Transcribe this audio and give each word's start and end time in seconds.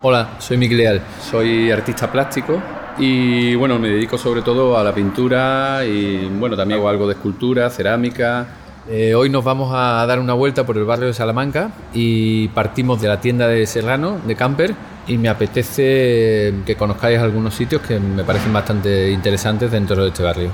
Hola, 0.00 0.36
soy 0.38 0.56
Miguel 0.56 0.78
Leal, 0.78 1.02
soy 1.20 1.72
artista 1.72 2.12
plástico 2.12 2.62
y 2.98 3.56
bueno, 3.56 3.80
me 3.80 3.88
dedico 3.88 4.16
sobre 4.16 4.42
todo 4.42 4.78
a 4.78 4.84
la 4.84 4.94
pintura 4.94 5.84
y 5.84 6.24
bueno, 6.38 6.56
también 6.56 6.78
hago 6.78 6.88
algo 6.88 7.08
de 7.08 7.14
escultura, 7.14 7.68
cerámica. 7.68 8.46
Eh, 8.88 9.16
hoy 9.16 9.28
nos 9.28 9.42
vamos 9.42 9.72
a 9.74 10.06
dar 10.06 10.20
una 10.20 10.34
vuelta 10.34 10.64
por 10.64 10.76
el 10.78 10.84
barrio 10.84 11.08
de 11.08 11.14
Salamanca 11.14 11.72
y 11.92 12.46
partimos 12.46 13.00
de 13.00 13.08
la 13.08 13.20
tienda 13.20 13.48
de 13.48 13.66
Serrano, 13.66 14.20
de 14.24 14.36
Camper, 14.36 14.72
y 15.08 15.18
me 15.18 15.28
apetece 15.28 16.54
que 16.64 16.76
conozcáis 16.78 17.18
algunos 17.18 17.54
sitios 17.54 17.82
que 17.82 17.98
me 17.98 18.22
parecen 18.22 18.52
bastante 18.52 19.10
interesantes 19.10 19.72
dentro 19.72 20.00
de 20.00 20.10
este 20.10 20.22
barrio. 20.22 20.52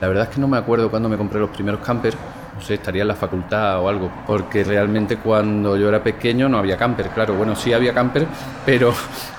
La 0.00 0.08
verdad 0.08 0.24
es 0.24 0.34
que 0.34 0.40
no 0.40 0.48
me 0.48 0.56
acuerdo 0.56 0.90
cuándo 0.90 1.08
me 1.08 1.16
compré 1.16 1.38
los 1.38 1.50
primeros 1.50 1.82
campers, 1.82 2.16
no 2.56 2.62
sé, 2.62 2.74
estaría 2.74 3.02
en 3.02 3.08
la 3.08 3.14
facultad 3.14 3.80
o 3.80 3.88
algo, 3.88 4.10
porque 4.26 4.64
realmente 4.64 5.18
cuando 5.18 5.76
yo 5.76 5.88
era 5.88 6.02
pequeño 6.02 6.48
no 6.48 6.58
había 6.58 6.76
camper, 6.76 7.08
claro, 7.10 7.34
bueno, 7.34 7.54
sí 7.54 7.72
había 7.72 7.92
camper, 7.92 8.26
pero, 8.64 8.94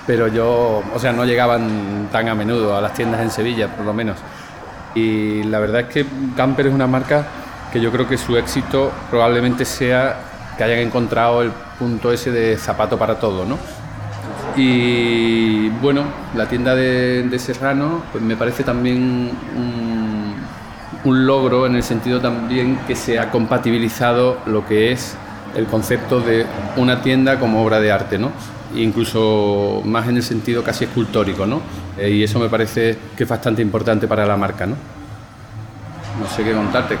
pero 0.06 0.28
yo, 0.28 0.82
o 0.94 0.98
sea, 0.98 1.12
no 1.12 1.24
llegaban 1.24 2.08
tan 2.12 2.28
a 2.28 2.34
menudo 2.34 2.76
a 2.76 2.80
las 2.80 2.94
tiendas 2.94 3.20
en 3.20 3.30
Sevilla, 3.30 3.68
por 3.68 3.84
lo 3.84 3.92
menos. 3.92 4.16
Y 4.94 5.42
la 5.44 5.58
verdad 5.58 5.82
es 5.82 5.86
que 5.88 6.06
Camper 6.36 6.68
es 6.68 6.74
una 6.74 6.86
marca 6.86 7.26
que 7.72 7.80
yo 7.80 7.92
creo 7.92 8.08
que 8.08 8.16
su 8.16 8.36
éxito 8.36 8.90
probablemente 9.10 9.64
sea 9.64 10.16
que 10.56 10.64
hayan 10.64 10.78
encontrado 10.78 11.42
el 11.42 11.50
punto 11.78 12.12
ese 12.12 12.30
de 12.30 12.56
zapato 12.56 12.98
para 12.98 13.18
todo, 13.20 13.44
¿no? 13.44 13.58
Y 14.56 15.68
bueno, 15.68 16.02
la 16.34 16.46
tienda 16.46 16.74
de, 16.74 17.22
de 17.24 17.38
Serrano 17.38 18.02
pues 18.10 18.24
me 18.24 18.34
parece 18.36 18.64
también 18.64 19.30
un 19.56 20.07
un 21.04 21.26
logro 21.26 21.66
en 21.66 21.76
el 21.76 21.82
sentido 21.82 22.20
también 22.20 22.78
que 22.86 22.96
se 22.96 23.18
ha 23.18 23.30
compatibilizado 23.30 24.38
lo 24.46 24.66
que 24.66 24.92
es 24.92 25.16
el 25.54 25.66
concepto 25.66 26.20
de 26.20 26.44
una 26.76 27.02
tienda 27.02 27.38
como 27.38 27.62
obra 27.62 27.80
de 27.80 27.92
arte, 27.92 28.18
¿no? 28.18 28.32
incluso 28.74 29.80
más 29.84 30.08
en 30.08 30.16
el 30.16 30.22
sentido 30.22 30.62
casi 30.62 30.84
escultórico, 30.84 31.46
¿no? 31.46 31.62
Eh, 31.96 32.10
y 32.10 32.22
eso 32.22 32.38
me 32.38 32.48
parece 32.48 32.96
que 33.16 33.24
es 33.24 33.28
bastante 33.28 33.62
importante 33.62 34.06
para 34.06 34.26
la 34.26 34.36
marca, 34.36 34.66
¿no? 34.66 34.76
No 36.20 36.28
sé 36.28 36.44
qué 36.44 36.52
contarte. 36.52 36.96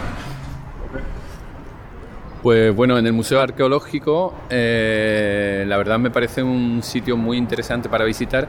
Pues 2.42 2.74
bueno, 2.74 2.96
en 2.96 3.04
el 3.04 3.12
Museo 3.12 3.40
Arqueológico 3.40 4.32
eh, 4.48 5.64
la 5.66 5.76
verdad 5.76 5.98
me 5.98 6.10
parece 6.10 6.40
un 6.40 6.84
sitio 6.84 7.16
muy 7.16 7.36
interesante 7.36 7.88
para 7.88 8.04
visitar, 8.04 8.46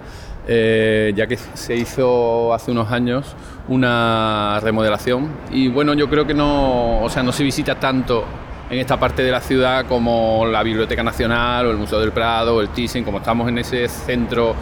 eh, 0.47 1.11
ya 1.15 1.25
que 1.25 1.37
se 1.37 1.75
hizo 1.75 2.53
hace 2.53 2.69
unos 2.69 2.91
años 2.91 3.35
una 3.67 4.59
remodelación. 4.61 5.29
Y 5.51 5.69
bueno, 5.69 5.95
yo 5.95 6.07
creo 6.07 6.27
que 6.27 6.35
no, 6.35 7.01
o 7.01 7.09
sea, 7.09 7.23
no 7.23 7.31
se 7.31 7.43
visita 7.43 7.79
tanto 7.79 8.25
en 8.69 8.77
esta 8.77 8.99
parte 8.99 9.23
de 9.23 9.31
la 9.31 9.41
ciudad 9.41 9.87
como 9.87 10.45
la 10.45 10.61
Biblioteca 10.61 11.01
Nacional 11.01 11.65
o 11.65 11.71
el 11.71 11.77
Museo 11.77 11.99
del 11.99 12.11
Prado 12.11 12.57
o 12.57 12.61
el 12.61 12.69
Thyssen, 12.69 13.03
como 13.03 13.17
estamos 13.17 13.49
en 13.49 13.57
ese 13.57 13.87
centro 13.87 14.53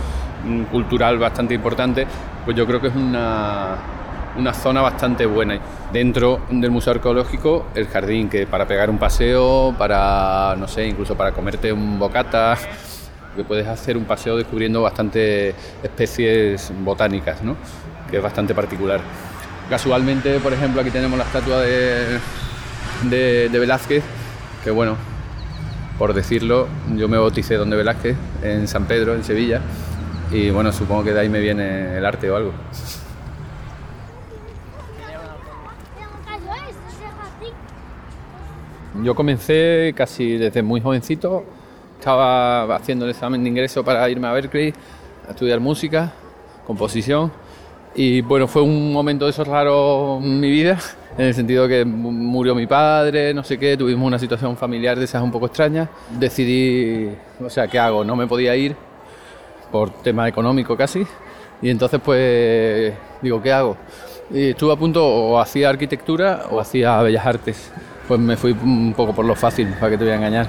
mm, 0.45 0.63
cultural 0.71 1.17
bastante 1.17 1.53
importante, 1.53 2.07
pues 2.45 2.55
yo 2.55 2.65
creo 2.65 2.79
que 2.79 2.87
es 2.87 2.95
una, 2.95 3.75
una 4.37 4.53
zona 4.53 4.81
bastante 4.81 5.25
buena. 5.25 5.59
Dentro 5.91 6.41
del 6.49 6.71
Museo 6.71 6.93
Arqueológico, 6.93 7.67
el 7.75 7.87
jardín, 7.87 8.29
que 8.29 8.45
para 8.45 8.67
pegar 8.67 8.89
un 8.89 8.97
paseo, 8.97 9.73
para, 9.77 10.55
no 10.57 10.67
sé, 10.67 10.87
incluso 10.87 11.15
para 11.15 11.31
comerte 11.31 11.71
un 11.73 11.97
bocata, 11.97 12.57
que 13.35 13.43
puedes 13.43 13.67
hacer 13.67 13.97
un 13.97 14.05
paseo 14.05 14.35
descubriendo 14.35 14.81
bastantes 14.81 15.55
especies 15.83 16.71
botánicas, 16.83 17.43
¿no? 17.43 17.55
que 18.09 18.17
es 18.17 18.23
bastante 18.23 18.53
particular. 18.55 19.01
Casualmente, 19.69 20.39
por 20.39 20.53
ejemplo, 20.53 20.81
aquí 20.81 20.91
tenemos 20.91 21.17
la 21.17 21.25
estatua 21.25 21.61
de, 21.61 22.19
de, 23.03 23.49
de 23.49 23.59
Velázquez, 23.59 24.03
que 24.63 24.71
bueno, 24.71 24.95
por 25.97 26.13
decirlo, 26.13 26.67
yo 26.95 27.07
me 27.07 27.17
bauticé 27.17 27.55
donde 27.55 27.75
Velázquez, 27.75 28.15
en 28.43 28.67
San 28.67 28.85
Pedro, 28.85 29.13
en 29.13 29.23
Sevilla, 29.23 29.61
y 30.31 30.49
bueno, 30.49 30.71
supongo 30.71 31.03
que 31.03 31.13
de 31.13 31.19
ahí 31.19 31.29
me 31.29 31.39
viene 31.39 31.97
el 31.97 32.05
arte 32.05 32.29
o 32.29 32.35
algo. 32.35 32.53
Yo 39.03 39.13
comencé 39.13 39.93
casi 39.95 40.37
desde 40.37 40.63
muy 40.63 40.81
jovencito, 40.81 41.43
estaba 41.99 42.75
haciendo 42.75 43.05
el 43.05 43.11
examen 43.11 43.43
de 43.43 43.49
ingreso 43.49 43.83
para 43.83 44.09
irme 44.09 44.27
a 44.27 44.33
Berkeley 44.33 44.73
a 45.27 45.31
estudiar 45.31 45.59
música, 45.59 46.13
composición 46.65 47.31
y 47.95 48.21
bueno, 48.21 48.47
fue 48.47 48.61
un 48.61 48.91
momento 48.91 49.25
de 49.25 49.31
esos 49.31 49.47
raros 49.47 50.23
en 50.23 50.39
mi 50.39 50.49
vida, 50.49 50.79
en 51.17 51.25
el 51.25 51.33
sentido 51.33 51.67
que 51.67 51.85
murió 51.85 52.55
mi 52.55 52.65
padre, 52.65 53.33
no 53.33 53.43
sé 53.43 53.57
qué, 53.57 53.77
tuvimos 53.77 54.07
una 54.07 54.19
situación 54.19 54.57
familiar 54.57 54.97
de 54.97 55.05
esas 55.05 55.21
un 55.21 55.31
poco 55.31 55.47
extrañas. 55.47 55.89
Decidí, 56.19 57.09
o 57.43 57.49
sea, 57.49 57.67
¿qué 57.67 57.79
hago? 57.79 58.03
No 58.03 58.15
me 58.15 58.25
podía 58.25 58.55
ir 58.55 58.75
por 59.71 59.89
tema 60.01 60.27
económico 60.27 60.75
casi. 60.75 61.05
Y 61.61 61.69
entonces 61.69 61.99
pues 62.03 62.93
digo, 63.21 63.41
¿qué 63.41 63.51
hago? 63.51 63.77
Y 64.31 64.49
estuve 64.49 64.73
a 64.73 64.75
punto 64.75 65.05
o 65.05 65.39
hacía 65.39 65.69
arquitectura 65.69 66.45
o 66.51 66.59
hacía 66.59 67.01
bellas 67.01 67.25
artes 67.25 67.71
pues 68.07 68.19
me 68.19 68.37
fui 68.37 68.51
un 68.63 68.93
poco 68.95 69.13
por 69.13 69.25
lo 69.25 69.35
fácil, 69.35 69.67
para 69.79 69.91
que 69.91 69.97
te 69.97 70.05
voy 70.05 70.13
a 70.13 70.15
engañar. 70.15 70.47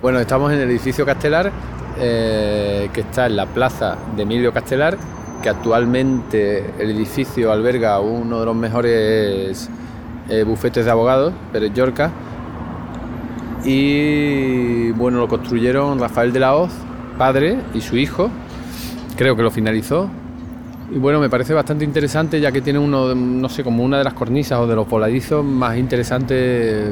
Bueno, 0.00 0.18
estamos 0.18 0.52
en 0.52 0.60
el 0.60 0.70
edificio 0.70 1.04
Castelar, 1.04 1.50
eh, 1.98 2.88
que 2.92 3.00
está 3.00 3.26
en 3.26 3.36
la 3.36 3.46
plaza 3.46 3.98
de 4.16 4.22
Emilio 4.22 4.52
Castelar, 4.52 4.96
que 5.42 5.48
actualmente 5.48 6.72
el 6.78 6.90
edificio 6.90 7.52
alberga 7.52 8.00
uno 8.00 8.40
de 8.40 8.46
los 8.46 8.54
mejores 8.54 9.68
eh, 10.28 10.44
bufetes 10.44 10.84
de 10.84 10.90
abogados, 10.90 11.34
Pérez 11.52 11.72
Yorca. 11.74 12.10
Y 13.64 14.92
bueno, 14.92 15.18
lo 15.18 15.28
construyeron 15.28 15.98
Rafael 15.98 16.32
de 16.32 16.40
la 16.40 16.54
Hoz, 16.54 16.72
padre, 17.18 17.58
y 17.74 17.80
su 17.80 17.96
hijo. 17.96 18.30
Creo 19.16 19.36
que 19.36 19.42
lo 19.42 19.50
finalizó 19.50 20.08
y 20.92 20.98
bueno, 20.98 21.20
me 21.20 21.30
parece 21.30 21.54
bastante 21.54 21.84
interesante 21.84 22.40
ya 22.40 22.50
que 22.50 22.60
tiene 22.60 22.78
uno, 22.78 23.14
no 23.14 23.48
sé, 23.48 23.62
como 23.62 23.84
una 23.84 23.98
de 23.98 24.04
las 24.04 24.14
cornisas 24.14 24.58
o 24.58 24.66
de 24.66 24.74
los 24.74 24.88
voladizos 24.88 25.44
más 25.44 25.76
interesantes 25.76 26.90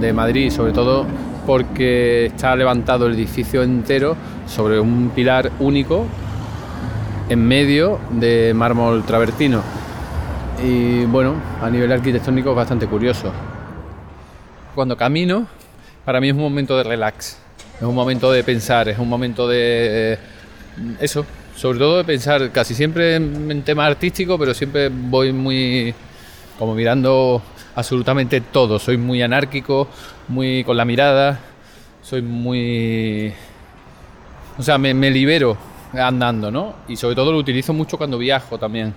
de 0.00 0.12
Madrid, 0.12 0.50
sobre 0.50 0.72
todo 0.72 1.06
porque 1.46 2.26
está 2.26 2.56
levantado 2.56 3.06
el 3.06 3.14
edificio 3.14 3.62
entero 3.62 4.16
sobre 4.46 4.80
un 4.80 5.10
pilar 5.14 5.52
único 5.60 6.06
en 7.28 7.46
medio 7.46 8.00
de 8.10 8.52
mármol 8.54 9.04
travertino. 9.04 9.62
Y 10.64 11.04
bueno, 11.04 11.34
a 11.60 11.70
nivel 11.70 11.90
arquitectónico 11.92 12.50
es 12.50 12.56
bastante 12.56 12.86
curioso. 12.86 13.32
Cuando 14.74 14.96
camino, 14.96 15.46
para 16.04 16.20
mí 16.20 16.28
es 16.28 16.34
un 16.34 16.40
momento 16.40 16.76
de 16.76 16.82
relax, 16.82 17.38
es 17.76 17.82
un 17.82 17.94
momento 17.94 18.32
de 18.32 18.42
pensar, 18.42 18.88
es 18.88 18.98
un 18.98 19.08
momento 19.08 19.46
de 19.46 20.18
eso, 21.00 21.24
sobre 21.56 21.78
todo 21.78 21.98
de 21.98 22.04
pensar 22.04 22.50
casi 22.50 22.74
siempre 22.74 23.16
en, 23.16 23.62
tema 23.62 23.86
artístico, 23.86 24.38
pero 24.38 24.54
siempre 24.54 24.88
voy 24.88 25.32
muy 25.32 25.94
como 26.58 26.74
mirando 26.74 27.42
absolutamente 27.74 28.40
todo. 28.40 28.78
Soy 28.78 28.96
muy 28.96 29.22
anárquico, 29.22 29.88
muy 30.28 30.64
con 30.64 30.76
la 30.76 30.84
mirada, 30.84 31.40
soy 32.02 32.22
muy... 32.22 33.32
O 34.58 34.62
sea, 34.62 34.78
me, 34.78 35.10
libero 35.10 35.56
andando, 35.94 36.50
¿no? 36.50 36.74
Y 36.88 36.96
sobre 36.96 37.14
todo 37.14 37.32
lo 37.32 37.38
utilizo 37.38 37.72
mucho 37.72 37.96
cuando 37.96 38.18
viajo 38.18 38.58
también. 38.58 38.94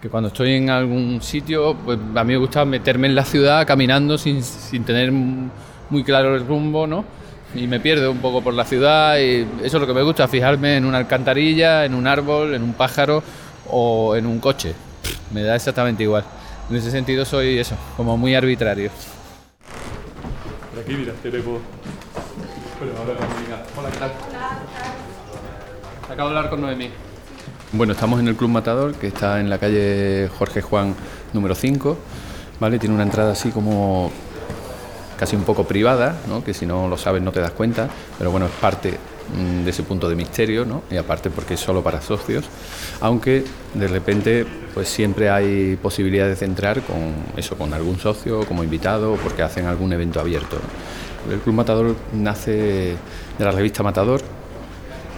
Que 0.00 0.08
cuando 0.08 0.28
estoy 0.28 0.54
en 0.54 0.70
algún 0.70 1.20
sitio, 1.20 1.74
pues 1.84 1.98
a 2.14 2.24
mí 2.24 2.32
me 2.32 2.38
gusta 2.38 2.64
meterme 2.64 3.08
en 3.08 3.14
la 3.14 3.24
ciudad 3.24 3.66
caminando 3.66 4.16
sin, 4.16 4.42
sin 4.42 4.84
tener 4.84 5.10
muy 5.10 6.04
claro 6.04 6.36
el 6.36 6.46
rumbo, 6.46 6.86
¿no? 6.86 7.04
Y 7.54 7.66
me 7.66 7.80
pierdo 7.80 8.10
un 8.10 8.18
poco 8.18 8.42
por 8.42 8.54
la 8.54 8.64
ciudad 8.64 9.18
y 9.18 9.46
eso 9.62 9.76
es 9.76 9.80
lo 9.80 9.86
que 9.86 9.94
me 9.94 10.02
gusta, 10.02 10.28
fijarme 10.28 10.76
en 10.76 10.84
una 10.84 10.98
alcantarilla, 10.98 11.84
en 11.84 11.94
un 11.94 12.06
árbol, 12.06 12.54
en 12.54 12.62
un 12.62 12.74
pájaro 12.74 13.22
o 13.70 14.16
en 14.16 14.26
un 14.26 14.38
coche. 14.38 14.74
Me 15.32 15.42
da 15.42 15.56
exactamente 15.56 16.02
igual. 16.02 16.24
En 16.70 16.76
ese 16.76 16.90
sentido 16.90 17.24
soy 17.24 17.58
eso, 17.58 17.76
como 17.96 18.16
muy 18.16 18.34
arbitrario. 18.34 18.90
Por 20.70 20.82
aquí, 20.82 20.92
mira, 20.94 21.12
te 21.22 21.30
debo... 21.30 21.60
Hola, 23.76 23.90
¿qué 23.90 23.98
tal? 23.98 24.12
Acabo 26.12 26.30
de 26.30 26.36
hablar 26.36 26.50
con 26.50 26.60
Noemí. 26.60 26.90
Bueno, 27.72 27.92
estamos 27.92 28.20
en 28.20 28.28
el 28.28 28.36
Club 28.36 28.50
Matador, 28.50 28.94
que 28.94 29.08
está 29.08 29.40
en 29.40 29.50
la 29.50 29.58
calle 29.58 30.30
Jorge 30.38 30.62
Juan 30.62 30.94
número 31.32 31.54
5, 31.54 31.98
¿vale? 32.60 32.78
Tiene 32.78 32.94
una 32.94 33.02
entrada 33.04 33.32
así 33.32 33.50
como 33.50 34.10
casi 35.18 35.36
un 35.36 35.42
poco 35.42 35.64
privada, 35.64 36.16
que 36.44 36.54
si 36.54 36.64
no 36.64 36.88
lo 36.88 36.96
sabes 36.96 37.22
no 37.22 37.32
te 37.32 37.40
das 37.40 37.50
cuenta, 37.50 37.88
pero 38.16 38.30
bueno, 38.30 38.46
es 38.46 38.52
parte 38.52 38.92
mm, 39.36 39.64
de 39.64 39.70
ese 39.70 39.82
punto 39.82 40.08
de 40.08 40.14
misterio, 40.14 40.64
¿no? 40.64 40.82
y 40.90 40.96
aparte 40.96 41.28
porque 41.28 41.54
es 41.54 41.60
solo 41.60 41.82
para 41.82 42.00
socios, 42.00 42.44
aunque 43.00 43.44
de 43.74 43.88
repente 43.88 44.46
pues 44.72 44.88
siempre 44.88 45.28
hay 45.28 45.76
posibilidades 45.82 46.40
de 46.40 46.46
entrar 46.46 46.82
con 46.82 47.14
eso, 47.36 47.56
con 47.56 47.74
algún 47.74 47.98
socio, 47.98 48.46
como 48.46 48.62
invitado, 48.62 49.16
porque 49.16 49.42
hacen 49.42 49.66
algún 49.66 49.92
evento 49.92 50.20
abierto. 50.20 50.58
El 51.28 51.40
Club 51.40 51.56
Matador 51.56 51.96
nace 52.14 52.96
de 53.38 53.44
la 53.44 53.50
revista 53.50 53.82
Matador 53.82 54.20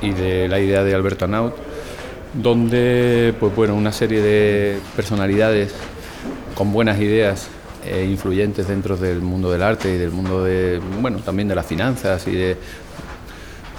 y 0.01 0.13
de 0.13 0.49
la 0.49 0.59
idea 0.59 0.83
de 0.83 0.95
Alberto 0.95 1.27
Anaut, 1.27 1.55
donde 2.33 3.35
pues 3.39 3.55
bueno, 3.55 3.75
una 3.75 3.93
serie 3.93 4.23
de 4.23 4.79
personalidades 4.97 5.75
con 6.55 6.73
buenas 6.73 6.99
ideas 7.01 7.49
eh, 7.85 8.07
influyentes 8.09 8.69
dentro 8.69 8.97
del 8.97 9.21
mundo 9.21 9.51
del 9.51 9.63
arte 9.63 9.95
y 9.95 9.99
del 9.99 10.11
mundo 10.11 10.45
de, 10.45 10.81
bueno, 11.01 11.19
también 11.19 11.49
de 11.49 11.55
las 11.55 11.67
finanzas 11.67 12.27
y 12.27 12.33
de 12.33 12.57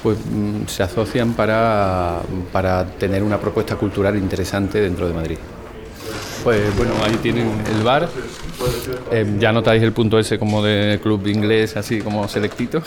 pues 0.04 0.18
mm, 0.18 0.68
se 0.68 0.84
asocian 0.84 1.34
para, 1.34 2.22
para 2.52 2.86
tener 2.86 3.24
una 3.24 3.40
propuesta 3.40 3.76
cultural 3.76 4.18
interesante 4.18 4.82
dentro 4.82 5.08
de 5.08 5.14
Madrid. 5.14 5.38
Pues 6.44 6.76
bueno, 6.76 6.94
ahí 7.04 7.16
tienen 7.18 7.52
el 7.76 7.84
bar. 7.84 8.10
Eh, 9.12 9.38
ya 9.40 9.52
notáis 9.52 9.84
el 9.84 9.92
punto 9.92 10.18
ese 10.18 10.40
como 10.40 10.64
de 10.64 11.00
club 11.02 11.28
inglés, 11.28 11.78
así 11.78 12.02
como 12.02 12.28
selectito. 12.28 12.82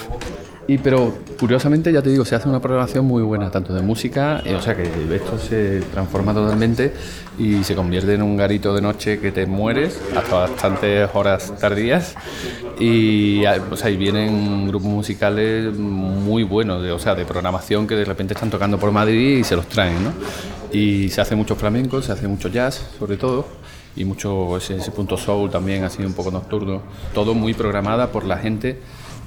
Y 0.67 0.79
pero 0.79 1.13
curiosamente, 1.39 1.93
ya 1.93 2.01
te 2.01 2.11
digo, 2.11 2.25
se 2.25 2.35
hace 2.35 2.49
una 2.49 2.61
programación 2.61 3.05
muy 3.05 3.23
buena, 3.23 3.51
tanto 3.51 3.75
de 3.75 3.83
música, 3.83 4.43
o 4.57 4.63
sea 4.63 4.75
que 4.75 4.85
esto 5.15 5.39
se 5.39 5.81
transforma 5.93 6.33
totalmente 6.33 6.93
y 7.39 7.63
se 7.65 7.75
convierte 7.75 8.15
en 8.15 8.23
un 8.23 8.37
garito 8.37 8.75
de 8.75 8.81
noche 8.81 9.21
que 9.21 9.31
te 9.31 9.45
mueres 9.45 10.01
hasta 10.17 10.35
bastantes 10.35 11.11
horas 11.13 11.53
tardías. 11.59 12.15
Y 12.79 13.45
o 13.45 13.77
sea, 13.77 13.89
ahí 13.89 13.97
vienen 13.97 14.67
grupos 14.69 14.89
musicales 14.89 15.75
muy 15.77 16.45
buenos, 16.45 16.83
de, 16.83 16.93
o 16.93 16.99
sea, 16.99 17.15
de 17.15 17.25
programación 17.27 17.87
que 17.87 17.95
de 17.95 18.05
repente 18.05 18.33
están 18.35 18.51
tocando 18.51 18.79
por 18.79 18.91
Madrid 18.91 19.39
y 19.39 19.45
se 19.45 19.57
los 19.57 19.67
traen, 19.67 20.03
¿no? 20.03 20.13
Y 20.73 21.11
se 21.11 21.21
hace 21.21 21.37
mucho 21.37 21.57
flamenco, 21.57 22.01
se 22.01 22.11
hace 22.11 22.27
mucho 22.27 22.49
jazz, 22.49 22.91
sobre 22.99 23.17
todo 23.17 23.47
y 23.97 24.05
mucho 24.05 24.57
ese, 24.57 24.77
ese 24.77 24.91
punto 24.91 25.17
soul 25.17 25.51
también, 25.51 25.85
así 25.85 26.03
un 26.03 26.15
poco 26.15 26.31
nocturno. 26.31 26.81
Todo 27.13 27.35
muy 27.35 27.55
programada 27.55 28.11
por 28.11 28.25
la 28.25 28.39
gente 28.39 28.81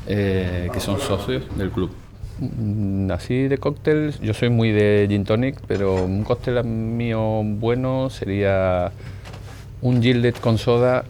eh, 0.07 0.69
que 0.71 0.79
son 0.79 0.99
socios 0.99 1.43
del 1.57 1.69
club. 1.69 1.91
Mm, 2.39 3.11
así 3.11 3.47
de 3.47 3.57
cócteles, 3.57 4.19
yo 4.19 4.33
soy 4.33 4.49
muy 4.49 4.71
de 4.71 5.05
gin 5.09 5.25
tonic, 5.25 5.59
pero 5.67 6.03
un 6.03 6.23
cóctel 6.23 6.63
mío 6.63 7.41
bueno 7.43 8.09
sería 8.09 8.91
un 9.81 10.01
Gildet 10.01 10.39
con 10.39 10.57
soda 10.57 11.03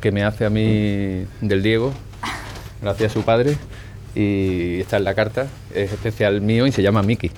que 0.00 0.12
me 0.12 0.24
hace 0.24 0.44
a 0.44 0.50
mí 0.50 1.26
del 1.40 1.62
Diego, 1.62 1.92
gracias 2.82 3.12
a 3.12 3.14
su 3.14 3.22
padre, 3.22 3.56
y 4.14 4.80
está 4.80 4.96
en 4.96 5.04
la 5.04 5.14
carta, 5.14 5.46
es 5.74 5.92
especial 5.92 6.40
mío 6.40 6.66
y 6.66 6.72
se 6.72 6.82
llama 6.82 7.02
Mickey. 7.02 7.30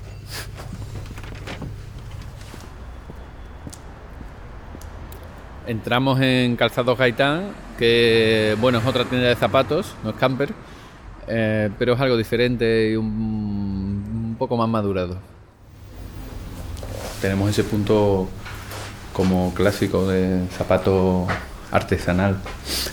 Entramos 5.66 6.20
en 6.20 6.56
Calzado 6.56 6.96
Gaitán, 6.96 7.50
que 7.78 8.56
bueno, 8.60 8.78
es 8.78 8.86
otra 8.86 9.04
tienda 9.04 9.28
de 9.28 9.36
zapatos, 9.36 9.94
no 10.02 10.10
es 10.10 10.16
camper, 10.16 10.54
eh, 11.28 11.70
pero 11.78 11.94
es 11.94 12.00
algo 12.00 12.16
diferente 12.16 12.90
y 12.90 12.96
un, 12.96 14.36
poco 14.38 14.56
más 14.56 14.68
madurado. 14.68 15.18
Tenemos 17.20 17.50
ese 17.50 17.64
punto 17.64 18.28
como 19.12 19.52
clásico 19.52 20.06
de 20.08 20.46
zapato 20.56 21.26
artesanal. 21.72 22.38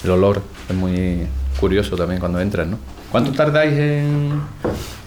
El 0.04 0.10
olor 0.10 0.42
es 0.68 0.76
muy 0.76 1.28
curioso 1.60 1.96
también 1.96 2.20
cuando 2.20 2.40
entras, 2.40 2.68
¿no? 2.68 2.78
¿Cuánto 3.12 3.32
tardáis 3.32 3.74
en, 3.74 4.42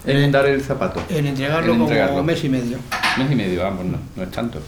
en, 0.06 0.32
dar 0.32 0.46
el 0.46 0.62
zapato? 0.62 1.02
En 1.08 1.26
entregarlo, 1.26 1.72
como 1.72 1.86
un 1.86 2.26
mes 2.26 2.44
y 2.44 2.48
medio. 2.48 2.78
Mes 3.18 3.30
y 3.30 3.34
medio, 3.34 3.62
vamos, 3.62 3.84
no, 3.84 3.98
no 4.16 4.22
es 4.22 4.30
tanto. 4.30 4.60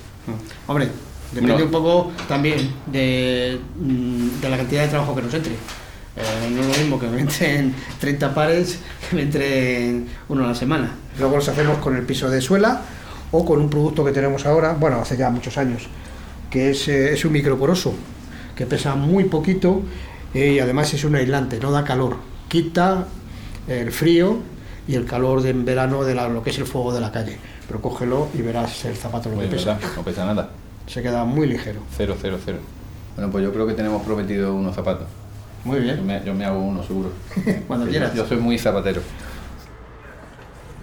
Hombre, 0.67 0.89
depende 1.33 1.63
un 1.63 1.71
poco 1.71 2.13
también 2.29 2.71
de, 2.87 3.61
mm, 3.77 4.41
de 4.41 4.49
la 4.49 4.57
cantidad 4.57 4.83
de 4.83 4.89
trabajo 4.89 5.15
que 5.15 5.23
nos 5.23 5.35
entre. 5.35 5.55
Eh, 6.17 6.51
no 6.51 6.61
es 6.63 6.67
lo 6.67 6.75
mismo 6.75 6.99
que 6.99 7.07
me 7.07 7.21
entren 7.21 7.75
30 8.01 8.35
pares 8.35 8.79
que 9.09 9.17
me 9.17 9.23
entren 9.23 10.09
uno 10.29 10.45
a 10.45 10.49
la 10.49 10.55
semana. 10.55 10.91
Luego 11.19 11.37
los 11.37 11.49
hacemos 11.49 11.79
con 11.79 11.97
el 11.97 12.05
piso 12.05 12.29
de 12.29 12.41
suela 12.41 12.83
o 13.31 13.45
con 13.45 13.61
un 13.61 13.71
producto 13.71 14.05
que 14.05 14.13
tenemos 14.13 14.45
ahora, 14.47 14.75
bueno, 14.75 15.01
hace 15.01 15.17
ya 15.17 15.31
muchos 15.31 15.57
años, 15.57 15.87
que 16.51 16.71
es, 16.71 16.89
eh, 16.89 17.13
es 17.13 17.25
un 17.25 17.33
microporoso, 17.33 17.95
que 18.57 18.67
pesa 18.67 18.97
muy 18.97 19.25
poquito 19.25 19.83
eh, 20.35 20.55
y 20.55 20.59
además 20.59 20.93
es 20.95 21.05
un 21.05 21.15
aislante, 21.15 21.61
no 21.61 21.71
da 21.71 21.85
calor, 21.85 22.17
quita 22.49 23.07
el 23.69 23.93
frío 23.93 24.39
y 24.89 24.97
el 24.97 25.07
calor 25.07 25.43
de 25.43 25.51
en 25.51 25.65
verano 25.65 26.03
de 26.03 26.15
lo 26.15 26.43
que 26.43 26.51
es 26.51 26.59
el 26.59 26.67
fuego 26.67 26.93
de 26.93 27.01
la 27.01 27.13
calle. 27.13 27.39
Pero 27.69 27.81
cógelo 27.81 28.29
y 28.35 28.43
verás 28.43 28.85
el 28.85 28.97
zapato 28.97 29.31
lo 29.31 29.39
que 29.39 29.47
pesa. 29.47 29.79
No 29.95 30.03
pesa 30.03 30.27
nada. 30.27 30.51
Se 30.89 31.03
queda 31.03 31.25
muy 31.25 31.47
ligero. 31.47 31.81
Cero, 31.97 32.17
cero, 32.21 32.39
cero. 32.45 32.59
Bueno, 33.15 33.31
pues 33.31 33.45
yo 33.45 33.53
creo 33.53 33.67
que 33.69 33.75
tenemos 33.75 34.03
prometido 34.03 34.53
unos 34.53 34.75
zapatos. 34.75 35.07
Muy 35.65 35.81
bien. 35.81 35.97
Yo 36.25 36.35
me, 36.35 36.45
hago 36.45 36.61
uno, 36.61 36.83
seguro. 36.83 37.13
Cuando 37.67 37.87
quieras. 37.87 38.15
Yo 38.15 38.27
soy 38.27 38.39
muy 38.39 38.59
zapatero. 38.59 39.03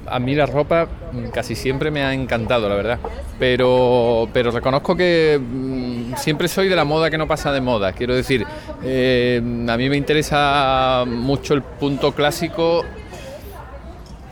A 0.05 0.19
mí 0.19 0.35
la 0.35 0.45
ropa 0.45 0.87
casi 1.33 1.55
siempre 1.55 1.91
me 1.91 2.03
ha 2.03 2.13
encantado, 2.13 2.69
la 2.69 2.75
verdad. 2.75 2.99
Pero, 3.39 4.29
pero 4.31 4.51
reconozco 4.51 4.95
que 4.95 5.39
mm, 5.39 6.15
siempre 6.15 6.47
soy 6.47 6.69
de 6.69 6.75
la 6.75 6.85
moda 6.85 7.09
que 7.09 7.17
no 7.17 7.27
pasa 7.27 7.51
de 7.51 7.59
moda. 7.59 7.91
Quiero 7.91 8.15
decir, 8.15 8.45
eh, 8.83 9.41
a 9.67 9.77
mí 9.77 9.89
me 9.89 9.97
interesa 9.97 11.03
mucho 11.05 11.53
el 11.53 11.61
punto 11.61 12.13
clásico 12.13 12.85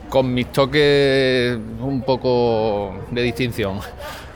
con 0.10 0.34
mis 0.34 0.50
toques 0.52 1.58
un 1.82 2.04
poco 2.06 2.96
de 3.12 3.22
distinción. 3.22 3.80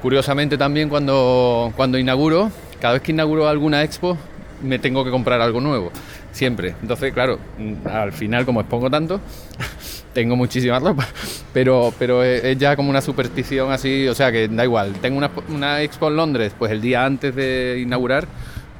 Curiosamente 0.01 0.57
también 0.57 0.89
cuando, 0.89 1.71
cuando 1.75 1.97
inauguro, 1.97 2.51
cada 2.81 2.95
vez 2.95 3.01
que 3.01 3.11
inauguro 3.11 3.47
alguna 3.47 3.83
expo, 3.83 4.17
me 4.61 4.79
tengo 4.79 5.03
que 5.03 5.11
comprar 5.11 5.41
algo 5.41 5.61
nuevo, 5.61 5.91
siempre. 6.31 6.75
Entonces, 6.81 7.13
claro, 7.13 7.39
mm, 7.57 7.87
al 7.87 8.11
final, 8.11 8.45
como 8.45 8.61
expongo 8.61 8.89
tanto, 8.89 9.19
tengo 10.13 10.35
muchísima 10.35 10.79
ropa, 10.79 11.07
pero, 11.53 11.93
pero 11.97 12.23
es 12.23 12.57
ya 12.57 12.75
como 12.75 12.89
una 12.89 13.01
superstición 13.01 13.71
así, 13.71 14.07
o 14.07 14.15
sea 14.15 14.31
que 14.31 14.47
da 14.47 14.63
igual. 14.63 14.93
Tengo 15.01 15.17
una, 15.17 15.31
una 15.49 15.81
expo 15.81 16.07
en 16.07 16.15
Londres, 16.15 16.53
pues 16.57 16.71
el 16.71 16.81
día 16.81 17.05
antes 17.05 17.35
de 17.35 17.79
inaugurar, 17.81 18.27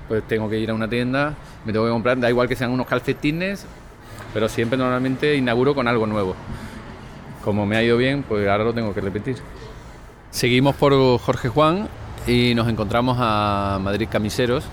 pues 0.07 0.23
tengo 0.27 0.49
que 0.49 0.59
ir 0.59 0.69
a 0.71 0.73
una 0.73 0.89
tienda, 0.89 1.35
me 1.65 1.71
tengo 1.71 1.85
que 1.85 1.91
comprar, 1.91 2.19
da 2.19 2.29
igual 2.29 2.47
que 2.47 2.55
sean 2.55 2.71
unos 2.71 2.87
calcetines, 2.87 3.65
pero 4.33 4.49
siempre 4.49 4.77
normalmente 4.77 5.35
inauguro 5.35 5.75
con 5.75 5.87
algo 5.87 6.05
nuevo. 6.05 6.35
Como 7.43 7.65
me 7.65 7.77
ha 7.77 7.83
ido 7.83 7.97
bien, 7.97 8.23
pues 8.23 8.47
ahora 8.47 8.63
lo 8.63 8.73
tengo 8.73 8.93
que 8.93 9.01
repetir. 9.01 9.37
Seguimos 10.31 10.75
por 10.75 10.93
Jorge 11.19 11.49
Juan 11.49 11.87
y 12.27 12.53
nos 12.53 12.67
encontramos 12.67 13.17
a 13.19 13.79
Madrid 13.81 14.07
Camiseros, 14.11 14.65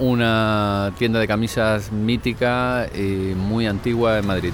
una 0.00 0.92
tienda 0.98 1.20
de 1.20 1.28
camisas 1.28 1.92
mítica 1.92 2.88
y 2.94 3.34
muy 3.36 3.66
antigua 3.66 4.18
en 4.18 4.26
Madrid. 4.26 4.52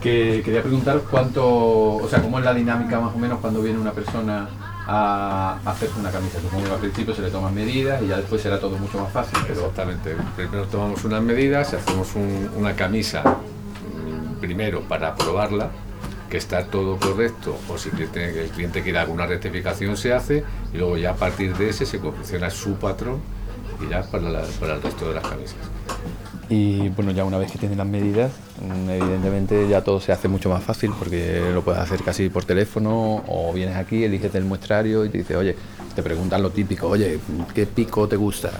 Que 0.00 0.40
quería 0.42 0.62
preguntar 0.62 1.02
cuánto, 1.10 1.96
o 1.96 2.08
sea, 2.08 2.22
cómo 2.22 2.38
es 2.38 2.44
la 2.44 2.54
dinámica 2.54 2.98
más 3.00 3.14
o 3.14 3.18
menos 3.18 3.38
cuando 3.40 3.60
viene 3.60 3.78
una 3.78 3.92
persona 3.92 4.48
a 4.86 5.58
hacerse 5.66 6.00
una 6.00 6.10
camisa. 6.10 6.40
Supongo 6.40 6.64
que 6.64 6.70
al 6.70 6.78
principio 6.78 7.14
se 7.14 7.22
le 7.22 7.30
toman 7.30 7.54
medidas 7.54 8.00
y 8.02 8.06
ya 8.06 8.16
después 8.16 8.40
será 8.40 8.58
todo 8.58 8.78
mucho 8.78 8.98
más 8.98 9.12
fácil. 9.12 9.38
Exactamente. 9.48 10.16
Primero 10.36 10.64
tomamos 10.66 11.04
unas 11.04 11.22
medidas, 11.22 11.74
hacemos 11.74 12.08
una 12.56 12.74
camisa 12.74 13.22
mm, 13.22 14.40
primero 14.40 14.80
para 14.82 15.14
probarla 15.14 15.70
que 16.30 16.36
está 16.36 16.64
todo 16.66 16.96
correcto 16.96 17.58
o 17.68 17.76
si 17.76 17.90
el 17.90 18.50
cliente 18.50 18.82
quiere 18.82 18.98
alguna 18.98 19.26
rectificación 19.26 19.96
se 19.96 20.12
hace 20.12 20.44
y 20.72 20.78
luego 20.78 20.96
ya 20.96 21.10
a 21.10 21.16
partir 21.16 21.56
de 21.56 21.68
ese 21.68 21.84
se 21.84 21.98
confecciona 21.98 22.48
su 22.48 22.74
patrón 22.74 23.20
y 23.84 23.90
ya 23.90 24.02
para, 24.02 24.28
el 24.28 24.82
resto 24.82 25.08
de 25.08 25.14
las 25.14 25.26
camisas. 25.26 25.58
Y 26.48 26.88
bueno, 26.90 27.12
ya 27.12 27.24
una 27.24 27.38
vez 27.38 27.50
que 27.52 27.58
tienen 27.58 27.78
las 27.78 27.86
medidas, 27.86 28.32
mm, 28.60 28.90
evidentemente 28.90 29.68
ya 29.68 29.82
todo 29.82 30.00
se 30.00 30.12
hace 30.12 30.28
mucho 30.28 30.48
más 30.48 30.62
fácil 30.62 30.92
porque 30.98 31.42
lo 31.52 31.62
puedes 31.62 31.80
hacer 31.80 32.02
casi 32.02 32.28
por 32.28 32.44
teléfono 32.44 33.22
o 33.26 33.52
vienes 33.52 33.76
aquí, 33.76 34.04
eliges 34.04 34.34
el 34.34 34.44
muestrario 34.44 35.04
y 35.04 35.08
te 35.10 35.18
dice, 35.18 35.36
oye, 35.36 35.56
te 35.94 36.02
preguntan 36.02 36.42
lo 36.42 36.50
típico, 36.50 36.88
oye, 36.88 37.18
¿qué 37.54 37.66
pico 37.66 38.08
te 38.08 38.16
gusta? 38.16 38.50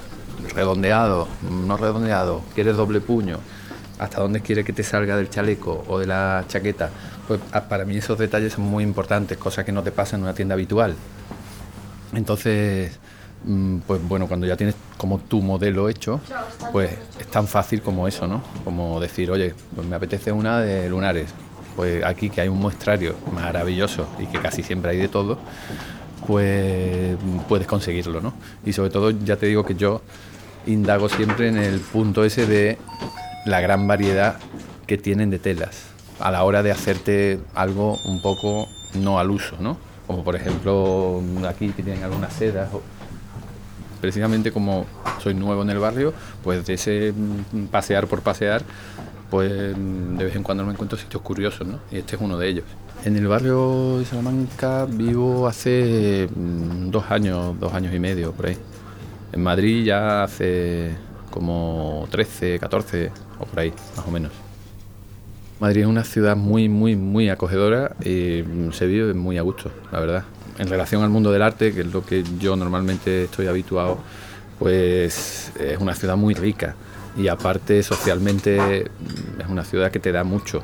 ¿Redondeado? 0.55 1.29
¿No 1.67 1.77
redondeado? 1.77 2.43
¿Quieres 2.55 2.77
doble 2.77 3.01
puño? 3.01 3.39
¿Hasta 3.99 4.23
dónde 4.23 4.41
quieres 4.41 4.65
que 4.65 4.73
te 4.73 4.83
salga 4.83 5.17
del 5.17 5.29
chaleco 5.29 5.85
o 5.87 5.99
de 5.99 6.07
la 6.07 6.45
chaqueta? 6.49 6.91
Pues 7.31 7.41
ah, 7.53 7.61
para 7.69 7.85
mí 7.85 7.97
esos 7.97 8.19
detalles 8.19 8.55
son 8.55 8.65
muy 8.65 8.83
importantes, 8.83 9.39
cosas 9.39 9.65
que 9.65 9.71
no 9.71 9.85
te 9.85 9.93
pasan 9.93 10.19
en 10.19 10.25
una 10.25 10.35
tienda 10.35 10.55
habitual. 10.55 10.97
Entonces, 12.13 12.99
mm, 13.45 13.79
pues 13.87 14.03
bueno, 14.03 14.27
cuando 14.27 14.49
ya 14.49 14.57
tienes 14.57 14.75
como 14.97 15.21
tu 15.21 15.41
modelo 15.41 15.89
hecho, 15.89 16.21
pues 16.73 16.91
es 17.21 17.27
tan 17.29 17.47
fácil 17.47 17.83
como 17.83 18.09
eso, 18.09 18.27
¿no? 18.27 18.43
Como 18.65 18.99
decir, 18.99 19.31
oye, 19.31 19.55
pues 19.77 19.87
me 19.87 19.95
apetece 19.95 20.33
una 20.33 20.59
de 20.59 20.91
lunares. 20.91 21.31
Pues 21.77 22.03
aquí 22.05 22.31
que 22.31 22.41
hay 22.41 22.49
un 22.49 22.59
muestrario 22.59 23.15
maravilloso 23.33 24.09
y 24.19 24.27
que 24.27 24.41
casi 24.41 24.65
siempre 24.65 24.91
hay 24.91 24.99
de 24.99 25.07
todo, 25.07 25.39
pues 26.27 27.17
puedes 27.49 27.69
conseguirlo, 27.69 28.21
¿no? 28.21 28.35
Y 28.67 28.73
sobre 28.73 28.91
todo, 28.91 29.13
ya 29.13 29.37
te 29.37 29.47
digo 29.47 29.65
que 29.65 29.77
yo 29.77 30.03
indago 30.67 31.09
siempre 31.09 31.47
en 31.47 31.59
el 31.59 31.79
punto 31.79 32.25
ese 32.25 32.49
de 32.49 32.77
la 33.47 33.61
gran 33.61 33.87
variedad 33.87 34.35
que 34.89 34.99
tienen 34.99 35.31
de 35.31 35.39
telas 35.39 35.91
a 36.21 36.31
la 36.31 36.45
hora 36.45 36.63
de 36.63 36.71
hacerte 36.71 37.41
algo 37.55 37.99
un 38.05 38.21
poco 38.21 38.69
no 38.95 39.19
al 39.19 39.31
uso, 39.31 39.57
¿no? 39.61 39.77
Como 40.07 40.25
por 40.25 40.37
ejemplo 40.37 41.23
aquí 41.49 41.69
tienen 41.71 42.03
algunas 42.03 42.33
sedas. 42.33 42.69
Precisamente 44.01 44.51
como 44.51 44.87
soy 45.23 45.35
nuevo 45.35 45.63
en 45.63 45.71
el 45.71 45.79
barrio, 45.79 46.15
pues 46.43 46.67
de 46.67 46.75
ese 46.75 47.13
mm, 47.13 47.67
pasear 47.67 48.07
por 48.07 48.23
pasear, 48.23 48.63
pues 49.31 49.51
de 49.51 50.25
vez 50.25 50.35
en 50.35 50.43
cuando 50.43 50.65
me 50.65 50.73
encuentro 50.73 50.99
sitios 50.99 51.23
curiosos, 51.23 51.67
¿no? 51.67 51.81
Y 51.91 51.99
este 51.99 52.17
es 52.17 52.23
uno 52.23 52.39
de 52.39 52.49
ellos. 52.49 52.65
En 53.05 53.17
el 53.17 53.27
barrio 53.29 53.99
de 53.99 54.05
Salamanca 54.05 54.87
vivo 54.87 55.47
hace 55.47 56.29
mm, 56.35 56.91
dos 56.91 57.11
años, 57.11 57.59
dos 57.61 57.73
años 57.73 57.95
y 57.95 57.99
medio 57.99 58.33
por 58.33 58.47
ahí. 58.47 58.57
En 59.33 59.43
Madrid 59.43 59.85
ya 59.85 60.25
hace 60.25 60.97
como 61.31 62.09
13, 62.11 62.59
14 62.59 63.13
o 63.39 63.45
por 63.45 63.61
ahí, 63.61 63.73
más 63.97 64.07
o 64.07 64.11
menos. 64.11 64.50
Madrid 65.61 65.83
es 65.83 65.87
una 65.87 66.05
ciudad 66.05 66.37
muy, 66.37 66.69
muy, 66.71 66.97
muy 66.97 67.29
acogedora 67.29 67.95
y 68.03 68.43
se 68.73 68.87
vive 68.87 69.13
muy 69.13 69.37
a 69.37 69.43
gusto, 69.43 69.71
la 69.93 70.01
verdad. 70.01 70.25
En 70.59 70.69
relación 70.69 71.03
al 71.03 71.11
mundo 71.11 71.31
del 71.31 71.43
arte, 71.43 71.73
que 71.73 71.83
es 71.83 71.93
lo 71.93 72.05
que 72.05 72.25
yo 72.39 72.57
normalmente 72.57 73.25
estoy 73.25 73.47
habituado, 73.47 73.99
pues 74.59 75.53
es 75.61 75.79
una 75.79 75.95
ciudad 75.95 76.17
muy 76.17 76.35
rica 76.35 76.75
y 77.17 77.29
aparte 77.29 77.83
socialmente 77.83 78.85
es 79.39 79.49
una 79.49 79.65
ciudad 79.65 79.91
que 79.91 79.99
te 79.99 80.13
da 80.13 80.25
mucho. 80.25 80.63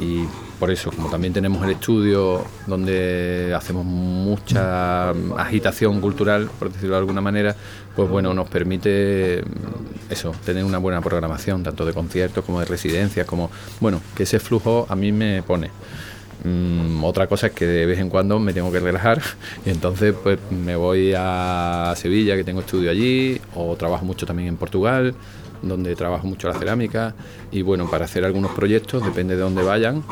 Y 0.00 0.24
por 0.58 0.70
eso, 0.70 0.90
como 0.90 1.10
también 1.10 1.34
tenemos 1.34 1.62
el 1.62 1.72
estudio 1.72 2.42
donde 2.66 3.52
hacemos 3.54 3.84
mucha 3.84 5.10
agitación 5.10 6.00
cultural, 6.00 6.50
por 6.58 6.72
decirlo 6.72 6.94
de 6.94 7.00
alguna 7.00 7.20
manera, 7.20 7.54
pues 7.94 8.08
bueno, 8.08 8.32
nos 8.32 8.48
permite 8.48 9.42
mm, 9.44 10.12
eso, 10.12 10.32
tener 10.44 10.64
una 10.64 10.78
buena 10.78 11.02
programación, 11.02 11.62
tanto 11.62 11.84
de 11.84 11.92
conciertos 11.92 12.44
como 12.44 12.60
de 12.60 12.66
residencias, 12.66 13.26
como, 13.26 13.50
bueno, 13.78 14.00
que 14.14 14.22
ese 14.22 14.40
flujo 14.40 14.86
a 14.88 14.96
mí 14.96 15.12
me 15.12 15.42
pone. 15.42 15.70
Mm, 16.44 17.04
otra 17.04 17.26
cosa 17.26 17.48
es 17.48 17.52
que 17.52 17.66
de 17.66 17.86
vez 17.86 17.98
en 17.98 18.08
cuando 18.08 18.38
me 18.38 18.54
tengo 18.54 18.72
que 18.72 18.80
relajar 18.80 19.20
y 19.66 19.70
entonces 19.70 20.14
pues 20.22 20.38
me 20.50 20.74
voy 20.74 21.12
a 21.16 21.92
Sevilla, 21.96 22.34
que 22.36 22.44
tengo 22.44 22.60
estudio 22.60 22.90
allí, 22.90 23.40
o 23.54 23.76
trabajo 23.76 24.04
mucho 24.04 24.26
también 24.26 24.48
en 24.48 24.56
Portugal, 24.56 25.14
donde 25.62 25.94
trabajo 25.96 26.26
mucho 26.26 26.48
la 26.48 26.54
cerámica, 26.54 27.14
y 27.52 27.62
bueno, 27.62 27.90
para 27.90 28.06
hacer 28.06 28.24
algunos 28.24 28.52
proyectos, 28.52 29.04
depende 29.04 29.36
de 29.36 29.42
dónde 29.42 29.62
vayan, 29.62 30.02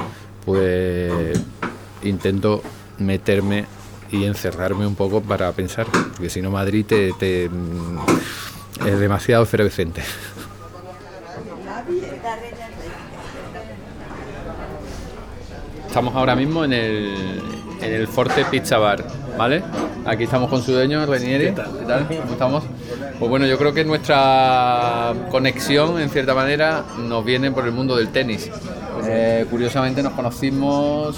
pues 0.44 1.38
intento 2.02 2.62
meterme 2.99 3.66
y 4.11 4.25
encerrarme 4.25 4.87
un 4.87 4.94
poco 4.94 5.23
para 5.23 5.50
pensar, 5.52 5.87
porque 5.87 6.30
si 6.30 6.42
no 6.42 6.50
Madrid 6.50 6.85
te, 6.87 7.49
mm, 7.49 8.87
es 8.87 9.00
demasiado 9.00 9.44
efervescente. 9.44 10.02
Estamos 15.88 16.14
ahora 16.14 16.37
mismo 16.37 16.64
en 16.64 16.73
el, 16.75 17.40
en 17.80 17.92
el 17.92 18.07
Forte 18.07 18.45
Pizza 18.45 18.76
Bar, 18.78 19.04
¿vale? 19.38 19.62
Aquí 20.04 20.25
estamos 20.25 20.50
con 20.50 20.62
su 20.62 20.73
dueño, 20.73 21.04
Renieri. 21.07 21.47
¿Qué 21.47 21.52
tal? 21.52 22.07
¿Cómo 22.07 22.33
estamos? 22.33 22.64
Pues 23.18 23.28
bueno, 23.28 23.47
yo 23.47 23.57
creo 23.59 23.73
que 23.73 23.85
nuestra 23.85 25.14
conexión, 25.30 25.99
en 25.99 26.11
cierta 26.11 26.35
manera, 26.35 26.85
nos 26.99 27.25
viene 27.25 27.50
por 27.50 27.64
el 27.64 27.73
mundo 27.73 27.97
del 27.97 28.09
tenis. 28.09 28.50
Eh, 29.07 29.47
curiosamente 29.50 30.02
nos 30.02 30.12
conocimos 30.12 31.16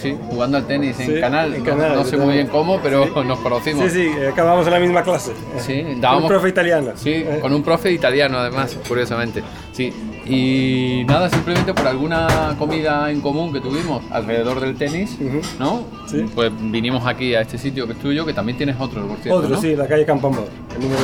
Sí, 0.00 0.16
jugando 0.30 0.58
al 0.58 0.66
tenis 0.66 0.98
en, 1.00 1.20
canal. 1.20 1.56
no, 1.64 2.04
sé 2.04 2.16
muy 2.16 2.34
bien 2.34 2.46
cómo, 2.46 2.80
pero 2.80 3.24
nos 3.24 3.38
conocimos. 3.40 3.90
Sí, 3.90 4.08
sí, 4.08 4.24
acabamos 4.30 4.64
en 4.66 4.72
la 4.72 4.78
misma 4.78 5.02
clase. 5.02 5.32
Sí, 5.58 5.82
dábamos, 6.00 6.02
con 6.02 6.22
un 6.22 6.28
profe 6.28 6.48
italiano. 6.50 6.92
Sí, 6.94 7.10
eh. 7.10 7.38
con 7.40 7.52
un 7.52 7.64
profe 7.64 7.90
italiano 7.90 8.38
además, 8.38 8.76
curiosamente. 8.86 9.42
Sí, 9.72 9.92
y 10.28 11.04
nada, 11.06 11.30
simplemente 11.30 11.72
por 11.74 11.86
alguna 11.86 12.54
comida 12.58 13.10
en 13.10 13.20
común 13.20 13.52
que 13.52 13.60
tuvimos 13.60 14.02
alrededor 14.10 14.60
del 14.60 14.76
tenis, 14.76 15.16
¿no? 15.58 15.84
Sí. 16.06 16.24
Pues 16.34 16.52
vinimos 16.60 17.06
aquí 17.06 17.34
a 17.34 17.40
este 17.40 17.58
sitio 17.58 17.86
que 17.86 17.92
es 17.92 17.98
tuyo, 17.98 18.26
que 18.26 18.32
también 18.32 18.58
tienes 18.58 18.76
otro, 18.78 19.06
por 19.06 19.18
cierto. 19.18 19.40
Otro, 19.40 19.60
sí, 19.60 19.74
la 19.74 19.86
calle 19.86 20.04
Campamor. 20.04 20.48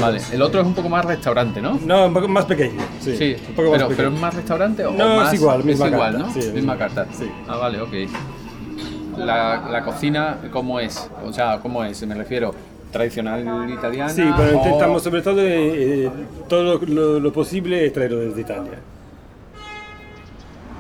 Vale, 0.01 0.21
el 0.33 0.43
otro 0.43 0.61
es 0.61 0.67
un 0.67 0.75
poco 0.75 0.89
más 0.89 1.05
restaurante, 1.05 1.61
¿no? 1.61 1.79
No, 1.85 2.07
un 2.07 2.15
poco 2.15 2.29
más 2.29 2.45
pequeño. 2.45 2.81
Sí, 3.01 3.17
sí 3.17 3.37
un 3.49 3.55
poco 3.55 3.73
pero, 3.73 3.89
más 3.89 3.97
pero 3.97 4.09
es 4.11 4.21
más 4.21 4.35
restaurante 4.35 4.85
o 4.85 4.93
no, 4.93 5.17
más. 5.17 5.33
es 5.33 5.41
igual, 5.41 5.65
misma 5.65 5.87
es 5.87 5.93
igual, 5.93 6.13
carta. 6.13 6.27
¿no? 6.27 6.43
Sí, 6.43 6.51
misma 6.53 6.77
carta. 6.77 7.07
Sí. 7.13 7.31
Ah, 7.49 7.57
vale, 7.57 7.81
ok 7.81 7.95
la, 9.19 9.69
la, 9.71 9.85
cocina, 9.85 10.39
¿cómo 10.51 10.81
es? 10.81 11.09
O 11.25 11.33
sea, 11.33 11.61
¿cómo 11.61 11.85
es? 11.85 12.05
Me 12.07 12.15
refiero, 12.15 12.55
tradicional 12.91 13.71
italiana. 13.71 14.09
Sí, 14.09 14.23
pero 14.37 14.57
intentamos 14.57 15.03
sobre 15.03 15.23
todo 15.23 15.41
eh, 15.41 16.11
todo 16.49 16.79
lo, 16.87 17.21
lo, 17.21 17.33
posible 17.33 17.89
traerlo 17.91 18.21
desde 18.21 18.41
Italia. 18.41 18.79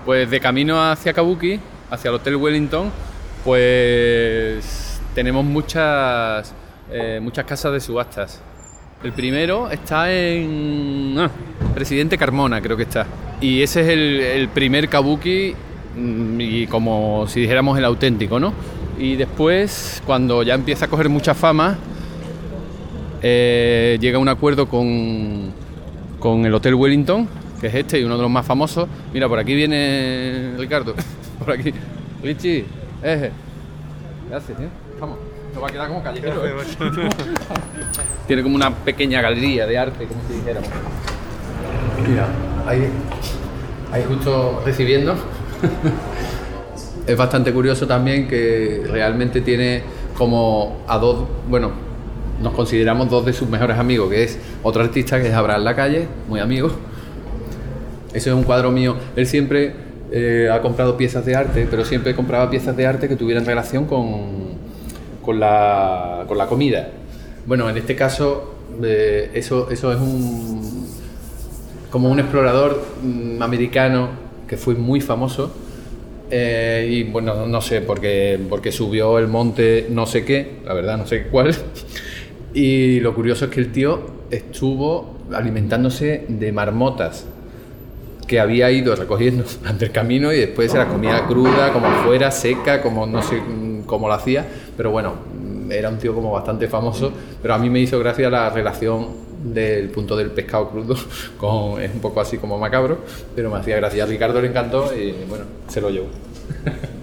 Pues 0.04 0.30
de 0.30 0.40
camino 0.40 0.82
hacia 0.82 1.12
Kabuki, 1.12 1.61
hacia 1.90 2.08
el 2.11 2.16
Hotel 2.16 2.37
Wellington, 2.37 2.90
pues 3.44 5.00
tenemos 5.14 5.44
muchas, 5.44 6.54
eh, 6.90 7.20
muchas 7.23 7.44
casas 7.44 7.73
de 7.73 7.80
subastas. 7.80 8.42
El 9.02 9.12
primero 9.12 9.70
está 9.70 10.12
en 10.12 11.14
ah, 11.18 11.30
Presidente 11.75 12.16
Carmona, 12.18 12.61
creo 12.61 12.76
que 12.76 12.84
está. 12.84 13.06
Y 13.40 13.62
ese 13.62 13.82
es 13.82 13.88
el, 13.88 14.20
el 14.20 14.49
primer 14.49 14.88
Kabuki 14.88 15.54
Mm, 15.96 16.40
y 16.40 16.66
como 16.66 17.26
si 17.28 17.40
dijéramos 17.40 17.78
el 17.78 17.84
auténtico, 17.84 18.40
¿no? 18.40 18.52
Y 18.99 19.16
después, 19.16 20.02
cuando 20.06 20.42
ya 20.42 20.54
empieza 20.54 20.87
a 20.87 20.88
coger 20.88 21.08
mucha 21.08 21.34
fama, 21.34 21.78
eh, 23.23 23.99
llega 24.00 24.18
un 24.18 24.28
acuerdo 24.28 24.68
con, 24.68 25.52
con 26.18 26.44
el 26.46 26.54
Hotel 26.54 26.75
Wellington, 26.75 27.28
que 27.64 27.68
es 27.68 27.75
este 27.76 27.99
y 27.99 28.04
uno 28.04 28.18
de 28.18 28.23
los 28.23 28.30
más 28.30 28.44
famosos. 28.44 28.87
Mira, 29.11 29.26
por 29.26 29.38
aquí 29.38 29.54
viene 29.54 30.52
Ricardo, 30.59 30.94
por 31.38 31.52
aquí. 31.54 31.73
Richie, 32.23 32.66
eh. 33.02 33.30
Gracias, 34.28 34.59
tío. 34.59 34.68
Vamos. 35.00 35.16
Esto 35.49 35.61
va 35.62 35.68
a 35.68 35.73
quedar 35.73 35.88
como 35.88 36.02
callejero. 36.02 36.47
¿eh? 36.47 36.52
Tiene 38.26 38.42
como 38.42 38.56
una 38.56 38.71
pequeña 38.71 39.23
galería 39.23 39.66
de 39.66 39.78
arte, 39.78 40.04
como 40.04 40.21
si 40.28 40.35
dijéramos. 40.35 40.68
Mira, 42.06 42.28
ahí, 42.66 42.87
ahí 43.92 44.04
justo 44.06 44.62
recibiendo 44.66 45.16
es 47.06 47.16
bastante 47.16 47.50
curioso 47.50 47.87
también 47.87 48.28
que 48.28 48.85
realmente 48.90 49.40
tiene 49.40 49.83
como 50.18 50.85
a 50.87 50.99
dos, 50.99 51.25
bueno, 51.49 51.73
nos 52.42 52.52
consideramos 52.52 53.09
dos 53.09 53.25
de 53.25 53.33
sus 53.33 53.49
mejores 53.49 53.78
amigos, 53.78 54.11
que 54.11 54.25
es 54.25 54.38
otro 54.62 54.83
artista 54.83 55.18
que 55.23 55.28
es 55.28 55.35
Abraham 55.35 55.64
Lacalle, 55.64 56.09
muy 56.28 56.40
amigo. 56.40 56.71
Eso 58.14 58.30
es 58.30 58.37
un 58.37 58.44
cuadro 58.44 58.71
mío. 58.71 58.97
Él 59.16 59.26
siempre 59.26 59.73
eh, 60.12 60.49
ha 60.50 60.61
comprado 60.62 60.97
piezas 60.97 61.26
de 61.26 61.35
arte, 61.35 61.66
pero 61.68 61.85
siempre 61.85 62.14
compraba 62.14 62.49
piezas 62.49 62.76
de 62.76 62.87
arte 62.87 63.09
que 63.09 63.16
tuvieran 63.16 63.44
relación 63.44 63.87
con, 63.87 64.54
con, 65.21 65.40
la, 65.40 66.25
con 66.28 66.38
la 66.38 66.47
comida. 66.47 66.90
Bueno, 67.44 67.68
en 67.68 67.76
este 67.76 67.97
caso, 67.97 68.54
eh, 68.83 69.30
eso, 69.35 69.68
eso 69.71 69.92
es 69.92 69.99
un, 69.99 70.87
como 71.90 72.09
un 72.09 72.21
explorador 72.21 72.80
mm, 73.02 73.42
americano 73.42 74.11
que 74.47 74.56
fue 74.56 74.76
muy 74.76 75.00
famoso. 75.00 75.52
Eh, 76.30 76.88
y 76.90 77.02
bueno, 77.02 77.47
no 77.47 77.61
sé, 77.61 77.80
porque, 77.80 78.38
porque 78.49 78.71
subió 78.71 79.18
el 79.18 79.26
monte 79.28 79.88
no 79.90 80.06
sé 80.06 80.25
qué, 80.25 80.61
la 80.64 80.75
verdad 80.75 80.97
no 80.97 81.06
sé 81.06 81.25
cuál. 81.25 81.54
Y 82.56 83.00
lo 83.00 83.16
curioso 83.16 83.47
es 83.47 83.50
que 83.50 83.59
el 83.59 83.73
tío 83.73 84.06
estuvo 84.30 85.16
alimentándose 85.33 86.25
de 86.28 86.52
marmotas 86.52 87.26
que 88.26 88.40
había 88.40 88.71
ido 88.71 88.95
recogiendo 88.97 89.45
durante 89.61 89.87
el 89.87 89.90
camino 89.93 90.33
y 90.33 90.38
después 90.38 90.73
se 90.73 90.78
la 90.78 90.87
comía 90.87 91.26
cruda, 91.26 91.73
como 91.73 91.88
fuera, 92.04 92.31
seca, 92.31 92.81
como 92.83 93.07
no 93.07 93.23
sé 93.23 93.40
cómo 93.87 94.09
lo 94.09 94.14
hacía. 94.14 94.47
Pero 94.76 94.90
bueno, 94.90 95.14
era 95.71 95.88
un 95.88 95.99
tío 95.99 96.14
como 96.14 96.31
bastante 96.33 96.69
famoso, 96.69 97.12
pero 97.40 97.54
a 97.54 97.59
mí 97.59 97.71
me 97.71 97.81
hizo 97.81 97.99
gracia 97.99 98.31
la 98.31 98.50
relación 98.50 99.25
del 99.45 99.90
punto 99.90 100.16
del 100.16 100.31
pescado 100.31 100.71
crudo, 100.71 100.97
con, 101.38 101.81
es 101.81 101.93
un 101.93 102.00
poco 102.00 102.21
así 102.21 102.38
como 102.38 102.59
macabro, 102.59 102.99
pero 103.35 103.50
me 103.50 103.59
hacía 103.59 103.76
gracia. 103.76 104.04
A 104.04 104.07
Ricardo 104.07 104.40
le 104.40 104.49
encantó 104.49 104.90
y 104.95 105.14
bueno, 105.28 105.45
se 105.69 105.81
lo 105.81 105.90
llevó. 105.90 106.07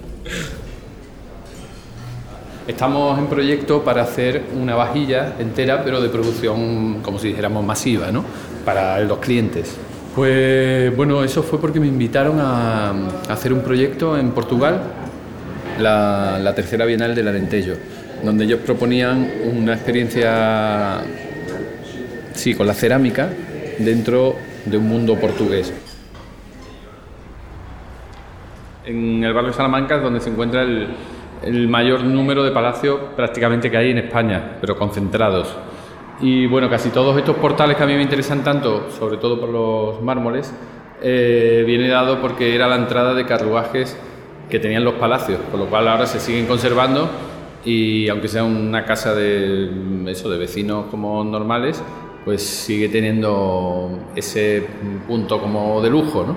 Estamos 2.67 3.17
en 3.17 3.27
proyecto 3.27 3.83
para 3.83 4.03
hacer 4.03 4.43
una 4.59 4.75
vajilla 4.75 5.33
entera, 5.39 5.83
pero 5.83 5.99
de 5.99 6.09
producción, 6.09 6.99
como 7.01 7.17
si 7.19 7.29
dijéramos, 7.29 7.65
masiva, 7.65 8.11
¿no? 8.11 8.23
Para 8.63 8.99
los 9.01 9.17
clientes. 9.17 9.77
Pues 10.15 10.95
bueno, 10.95 11.23
eso 11.23 11.41
fue 11.41 11.59
porque 11.59 11.79
me 11.79 11.87
invitaron 11.87 12.37
a, 12.39 12.91
hacer 13.29 13.53
un 13.53 13.61
proyecto 13.61 14.17
en 14.17 14.31
Portugal, 14.31 14.81
la, 15.79 16.53
tercera 16.55 16.85
Bienal 16.85 17.15
del 17.15 17.27
Alentejo, 17.27 17.73
donde 18.23 18.43
ellos 18.43 18.59
proponían 18.65 19.29
una 19.55 19.73
experiencia 19.73 21.01
Sí, 22.33 22.55
con 22.55 22.65
la 22.65 22.73
cerámica 22.73 23.29
dentro 23.77 24.35
de 24.65 24.77
un 24.77 24.87
mundo 24.87 25.15
portugués. 25.15 25.71
En 28.85 29.23
el 29.23 29.33
barrio 29.33 29.51
de 29.51 29.55
Salamanca 29.55 29.97
es 29.97 30.01
donde 30.01 30.19
se 30.21 30.29
encuentra 30.29 30.63
el, 30.63 31.67
mayor 31.67 32.03
número 32.03 32.43
de 32.43 32.51
palacios 32.51 32.99
prácticamente 33.15 33.69
que 33.69 33.77
hay 33.77 33.91
en 33.91 33.99
España, 33.99 34.57
pero 34.59 34.75
concentrados. 34.75 35.55
Y 36.21 36.45
bueno, 36.45 36.69
casi 36.69 36.89
todos 36.89 37.17
estos 37.17 37.35
portales 37.37 37.75
que 37.75 37.83
a 37.83 37.87
mí 37.87 37.95
me 37.95 38.03
interesan 38.03 38.43
tanto, 38.43 38.91
sobre 38.91 39.17
todo 39.17 39.39
por 39.39 39.49
los 39.49 40.01
mármoles, 40.03 40.53
eh, 41.01 41.63
viene 41.65 41.87
dado 41.87 42.21
porque 42.21 42.53
era 42.53 42.67
la 42.67 42.75
entrada 42.75 43.15
de 43.15 43.25
carruajes 43.25 43.97
que 44.47 44.59
tenían 44.59 44.83
los 44.83 44.95
palacios, 44.95 45.39
con 45.49 45.59
lo 45.59 45.65
cual 45.65 45.87
ahora 45.87 46.05
se 46.05 46.19
siguen 46.19 46.45
conservando 46.45 47.09
y 47.65 48.07
aunque 48.09 48.27
sea 48.27 48.43
una 48.43 48.85
casa 48.85 49.15
de 49.15 49.69
eso 50.07 50.29
de 50.29 50.37
vecinos 50.37 50.85
como 50.91 51.23
normales, 51.23 51.81
pues 52.23 52.43
sigue 52.43 52.89
teniendo 52.89 53.89
ese 54.15 54.63
punto 55.07 55.39
como 55.41 55.81
de 55.81 55.89
lujo, 55.89 56.23
¿no? 56.23 56.35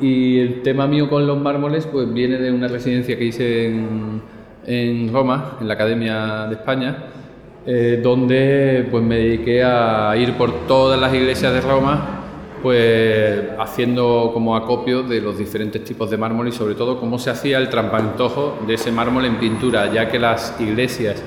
Y 0.00 0.38
el 0.38 0.62
tema 0.62 0.86
mío 0.86 1.10
con 1.10 1.26
los 1.26 1.38
mármoles 1.38 1.86
pues 1.86 2.12
viene 2.12 2.38
de 2.38 2.52
una 2.52 2.68
residencia 2.68 3.18
que 3.18 3.24
hice 3.24 3.66
en, 3.66 4.22
en 4.66 5.12
Roma, 5.12 5.56
en 5.60 5.66
la 5.66 5.74
Academia 5.74 6.46
de 6.46 6.54
España, 6.54 6.96
eh, 7.66 8.00
donde 8.02 8.88
pues 8.90 9.02
me 9.02 9.16
dediqué 9.16 9.62
a 9.62 10.14
ir 10.16 10.36
por 10.36 10.66
todas 10.66 11.00
las 11.00 11.12
iglesias 11.14 11.52
de 11.52 11.60
Roma 11.60 12.20
pues 12.62 13.42
haciendo 13.58 14.30
como 14.32 14.54
acopio 14.54 15.02
de 15.02 15.20
los 15.20 15.38
diferentes 15.38 15.82
tipos 15.84 16.10
de 16.10 16.16
mármol 16.16 16.48
y 16.48 16.52
sobre 16.52 16.74
todo 16.74 16.98
cómo 17.00 17.18
se 17.18 17.30
hacía 17.30 17.58
el 17.58 17.68
trampantojo 17.70 18.58
de 18.66 18.74
ese 18.74 18.92
mármol 18.92 19.24
en 19.24 19.36
pintura, 19.38 19.92
ya 19.92 20.08
que 20.08 20.18
las 20.18 20.60
iglesias 20.60 21.22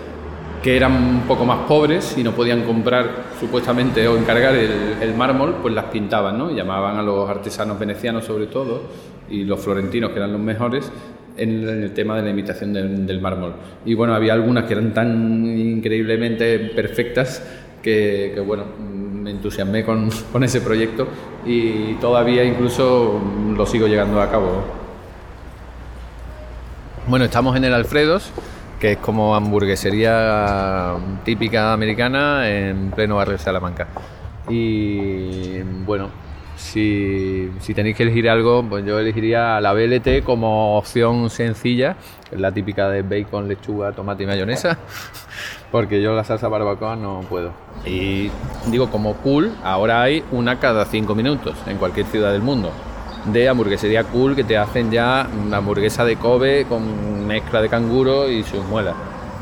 que 0.61 0.77
eran 0.77 0.93
un 0.93 1.21
poco 1.27 1.43
más 1.43 1.67
pobres 1.67 2.17
y 2.17 2.23
no 2.23 2.31
podían 2.31 2.63
comprar 2.63 3.25
supuestamente 3.39 4.07
o 4.07 4.17
encargar 4.17 4.55
el, 4.55 5.13
mármol, 5.15 5.55
pues 5.61 5.73
las 5.73 5.85
pintaban, 5.85 6.37
¿no? 6.37 6.51
llamaban 6.51 6.97
a 6.97 7.01
los 7.01 7.29
artesanos 7.29 7.77
venecianos 7.77 8.23
sobre 8.23 8.47
todo 8.47 8.81
y 9.29 9.43
los 9.43 9.59
florentinos 9.59 10.11
que 10.11 10.17
eran 10.17 10.31
los 10.31 10.41
mejores 10.41 10.89
en 11.37 11.83
el 11.83 11.93
tema 11.93 12.17
de 12.17 12.23
la 12.23 12.29
imitación 12.29 12.73
del, 12.73 13.21
mármol. 13.21 13.53
Y 13.85 13.93
bueno, 13.93 14.13
había 14.13 14.33
algunas 14.33 14.65
que 14.65 14.73
eran 14.73 14.93
tan 14.93 15.45
increíblemente 15.45 16.59
perfectas 16.59 17.43
que, 17.81 18.41
bueno, 18.45 18.65
me 18.79 19.31
entusiasmé 19.31 19.83
con, 19.83 20.09
con, 20.31 20.43
ese 20.43 20.61
proyecto 20.61 21.07
y 21.45 21.93
todavía 21.95 22.43
incluso 22.43 23.19
lo 23.55 23.65
sigo 23.65 23.87
llegando 23.87 24.21
a 24.21 24.29
cabo. 24.29 24.63
Bueno, 27.07 27.25
estamos 27.25 27.55
en 27.57 27.65
el 27.65 27.73
Alfredos, 27.73 28.31
que 28.79 28.93
es 28.93 28.97
como 28.97 29.35
hamburguesería 29.35 30.95
típica 31.25 31.73
americana 31.73 32.49
en 32.49 32.91
pleno 32.91 33.17
barrio 33.17 33.33
de 33.33 33.39
Salamanca. 33.39 33.87
Y 34.49 35.59
bueno, 35.85 36.09
si, 36.55 37.49
si, 37.59 37.73
tenéis 37.73 37.95
que 37.95 38.03
elegir 38.03 38.29
algo, 38.29 38.63
pues 38.67 38.85
yo 38.85 38.99
elegiría 38.99 39.59
la 39.61 39.73
BLT 39.73 40.23
como 40.23 40.77
opción 40.77 41.29
sencilla, 41.29 41.97
la 42.31 42.51
típica 42.51 42.89
de 42.89 43.01
bacon, 43.01 43.47
lechuga, 43.47 43.91
tomate 43.91 44.23
y 44.23 44.27
mayonesa, 44.27 44.77
porque 45.71 46.01
yo 46.01 46.13
la 46.13 46.23
salsa 46.23 46.47
barbacoa 46.47 46.95
no 46.95 47.21
puedo. 47.29 47.53
Y 47.85 48.29
digo, 48.67 48.89
como 48.89 49.15
cool, 49.17 49.51
ahora 49.63 50.01
hay 50.01 50.23
una 50.31 50.59
cada 50.59 50.85
cinco 50.85 51.15
minutos 51.15 51.57
en 51.67 51.77
cualquier 51.77 52.05
ciudad 52.07 52.31
del 52.31 52.41
mundo 52.41 52.71
de 53.25 53.47
hamburguesería 53.47 54.03
cool 54.03 54.35
que 54.35 54.43
te 54.43 54.57
hacen 54.57 54.91
ya 54.91 55.27
una 55.45 55.57
hamburguesa 55.57 56.03
de 56.03 56.17
Kobe 56.17 56.65
con 56.65 57.25
mezcla 57.25 57.61
de 57.61 57.69
canguro 57.69 58.29
y 58.29 58.43
sus 58.43 58.65
muelas. 58.65 58.95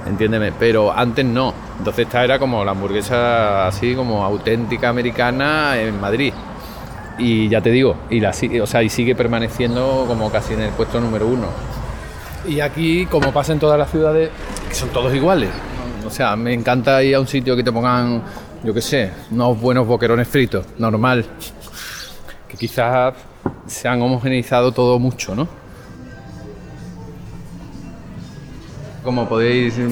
Entiéndeme, 0.05 0.51
pero 0.51 0.91
antes 0.91 1.25
no. 1.25 1.53
Entonces 1.77 2.05
esta 2.05 2.23
era 2.23 2.39
como 2.39 2.63
la 2.63 2.71
hamburguesa 2.71 3.67
así 3.67 3.95
como 3.95 4.23
auténtica 4.23 4.89
americana 4.89 5.79
en 5.79 5.99
Madrid 5.99 6.33
y 7.21 7.49
ya 7.49 7.61
te 7.61 7.69
digo, 7.69 7.95
y, 8.09 8.19
la, 8.19 8.31
o 8.31 8.65
sea, 8.65 8.81
y 8.81 8.89
sigue 8.89 9.15
permaneciendo 9.15 10.05
como 10.07 10.31
casi 10.31 10.53
en 10.55 10.61
el 10.61 10.71
puesto 10.71 10.99
número 10.99 11.27
uno. 11.27 11.47
Y 12.47 12.59
aquí, 12.59 13.05
como 13.05 13.31
pasa 13.31 13.53
en 13.53 13.59
todas 13.59 13.77
las 13.77 13.91
ciudades, 13.91 14.31
que 14.67 14.73
son 14.73 14.89
todos 14.89 15.13
iguales. 15.13 15.49
O 16.05 16.09
sea, 16.09 16.35
me 16.35 16.53
encanta 16.53 17.03
ir 17.03 17.15
a 17.15 17.19
un 17.19 17.27
sitio 17.27 17.55
que 17.55 17.63
te 17.63 17.71
pongan, 17.71 18.23
yo 18.63 18.73
qué 18.73 18.81
sé, 18.81 19.11
unos 19.29 19.61
buenos 19.61 19.85
boquerones 19.85 20.27
fritos, 20.27 20.65
normal. 20.79 21.23
Que 22.47 22.57
quizás 22.57 23.13
se 23.67 23.87
han 23.87 24.01
homogeneizado 24.01 24.71
todo 24.71 24.97
mucho, 24.97 25.35
¿no? 25.35 25.60
Como 29.03 29.27
podéis 29.27 29.77
ver, 29.77 29.89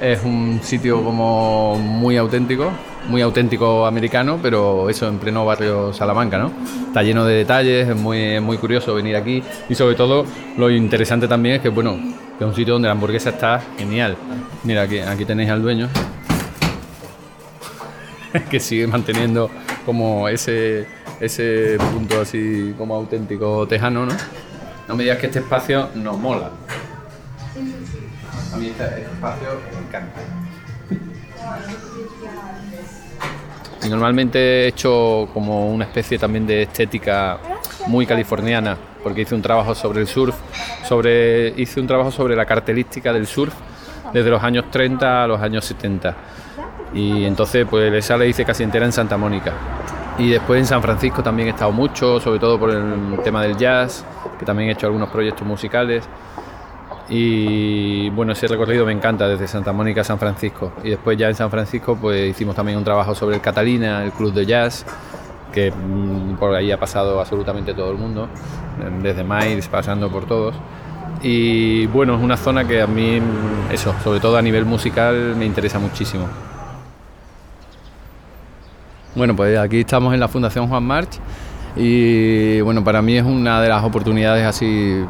es 0.00 0.24
un 0.24 0.58
sitio 0.62 1.04
como 1.04 1.76
muy 1.78 2.16
auténtico, 2.16 2.70
muy 3.06 3.20
auténtico 3.20 3.84
americano, 3.84 4.38
pero 4.40 4.88
eso 4.88 5.06
en 5.08 5.18
pleno 5.18 5.44
barrio 5.44 5.92
Salamanca, 5.92 6.38
¿no? 6.38 6.50
Está 6.86 7.02
lleno 7.02 7.26
de 7.26 7.34
detalles, 7.34 7.86
es 7.86 7.94
muy, 7.94 8.40
muy 8.40 8.56
curioso 8.56 8.94
venir 8.94 9.14
aquí 9.16 9.42
y 9.68 9.74
sobre 9.74 9.94
todo 9.94 10.24
lo 10.56 10.70
interesante 10.70 11.28
también 11.28 11.56
es 11.56 11.60
que, 11.60 11.68
bueno, 11.68 11.98
es 12.40 12.46
un 12.46 12.54
sitio 12.54 12.72
donde 12.72 12.88
la 12.88 12.92
hamburguesa 12.92 13.28
está 13.28 13.62
genial. 13.76 14.16
Mira, 14.62 14.82
aquí, 14.82 15.00
aquí 15.00 15.26
tenéis 15.26 15.50
al 15.50 15.60
dueño, 15.60 15.90
que 18.50 18.58
sigue 18.58 18.86
manteniendo 18.86 19.50
como 19.84 20.30
ese, 20.30 20.86
ese 21.20 21.76
punto 21.92 22.22
así 22.22 22.74
como 22.78 22.94
auténtico 22.94 23.68
tejano, 23.68 24.06
¿no? 24.06 24.14
No 24.88 24.96
me 24.96 25.02
digas 25.02 25.18
que 25.18 25.26
este 25.26 25.40
espacio 25.40 25.90
nos 25.94 26.16
mola. 26.18 26.63
A 27.54 28.56
mí 28.56 28.66
este, 28.66 29.02
espacio 29.02 29.48
me 29.72 29.86
encanta. 29.86 30.20
Normalmente 33.88 34.38
he 34.38 34.68
hecho 34.68 35.28
como 35.32 35.70
una 35.70 35.84
especie 35.84 36.18
también 36.18 36.46
de 36.46 36.62
estética 36.62 37.38
muy 37.86 38.06
californiana, 38.06 38.76
porque 39.02 39.22
hice 39.22 39.34
un 39.34 39.42
trabajo 39.42 39.74
sobre 39.74 40.00
el 40.00 40.06
surf, 40.06 40.34
sobre, 40.84 41.48
hice 41.60 41.80
un 41.80 41.86
trabajo 41.86 42.10
sobre 42.10 42.34
la 42.34 42.46
cartelística 42.46 43.12
del 43.12 43.26
surf 43.26 43.54
desde 44.12 44.30
los 44.30 44.42
años 44.42 44.70
30 44.70 45.24
a 45.24 45.26
los 45.26 45.40
años 45.40 45.64
70. 45.64 46.16
Y 46.94 47.24
entonces 47.24 47.66
pues 47.68 47.92
esa 47.92 48.16
la 48.16 48.24
hice 48.24 48.44
casi 48.44 48.62
entera 48.62 48.86
en 48.86 48.92
Santa 48.92 49.16
Mónica. 49.16 49.52
Y 50.18 50.30
después 50.30 50.60
en 50.60 50.66
San 50.66 50.80
Francisco 50.80 51.22
también 51.22 51.48
he 51.48 51.50
estado 51.50 51.72
mucho, 51.72 52.20
sobre 52.20 52.38
todo 52.38 52.58
por 52.58 52.70
el 52.70 53.18
tema 53.22 53.42
del 53.42 53.56
jazz, 53.56 54.04
que 54.38 54.46
también 54.46 54.70
he 54.70 54.72
hecho 54.72 54.86
algunos 54.86 55.10
proyectos 55.10 55.46
musicales. 55.46 56.04
Y 57.08 58.08
bueno, 58.10 58.32
ese 58.32 58.46
recorrido 58.46 58.86
me 58.86 58.92
encanta 58.92 59.28
desde 59.28 59.46
Santa 59.46 59.72
Mónica 59.72 60.00
a 60.00 60.04
San 60.04 60.18
Francisco. 60.18 60.72
Y 60.82 60.90
después 60.90 61.18
ya 61.18 61.28
en 61.28 61.34
San 61.34 61.50
Francisco 61.50 61.96
pues 62.00 62.30
hicimos 62.30 62.56
también 62.56 62.78
un 62.78 62.84
trabajo 62.84 63.14
sobre 63.14 63.36
el 63.36 63.42
Catalina, 63.42 64.02
el 64.02 64.12
club 64.12 64.32
de 64.32 64.46
jazz, 64.46 64.86
que 65.52 65.70
mm, 65.70 66.36
por 66.36 66.54
ahí 66.54 66.72
ha 66.72 66.78
pasado 66.78 67.20
absolutamente 67.20 67.74
todo 67.74 67.90
el 67.90 67.98
mundo, 67.98 68.28
desde 69.02 69.22
Miles 69.22 69.68
pasando 69.68 70.10
por 70.10 70.26
todos. 70.26 70.54
Y 71.22 71.86
bueno, 71.86 72.16
es 72.16 72.22
una 72.22 72.36
zona 72.36 72.66
que 72.66 72.82
a 72.82 72.86
mí, 72.86 73.20
eso, 73.70 73.94
sobre 74.02 74.20
todo 74.20 74.36
a 74.36 74.42
nivel 74.42 74.64
musical, 74.64 75.34
me 75.36 75.46
interesa 75.46 75.78
muchísimo. 75.78 76.26
Bueno, 79.14 79.36
pues 79.36 79.56
aquí 79.58 79.80
estamos 79.80 80.12
en 80.12 80.20
la 80.20 80.28
Fundación 80.28 80.66
Juan 80.66 80.82
March 80.82 81.20
y 81.76 82.60
bueno, 82.62 82.82
para 82.82 83.00
mí 83.00 83.16
es 83.16 83.24
una 83.24 83.60
de 83.60 83.68
las 83.68 83.84
oportunidades 83.84 84.44
así 84.44 85.04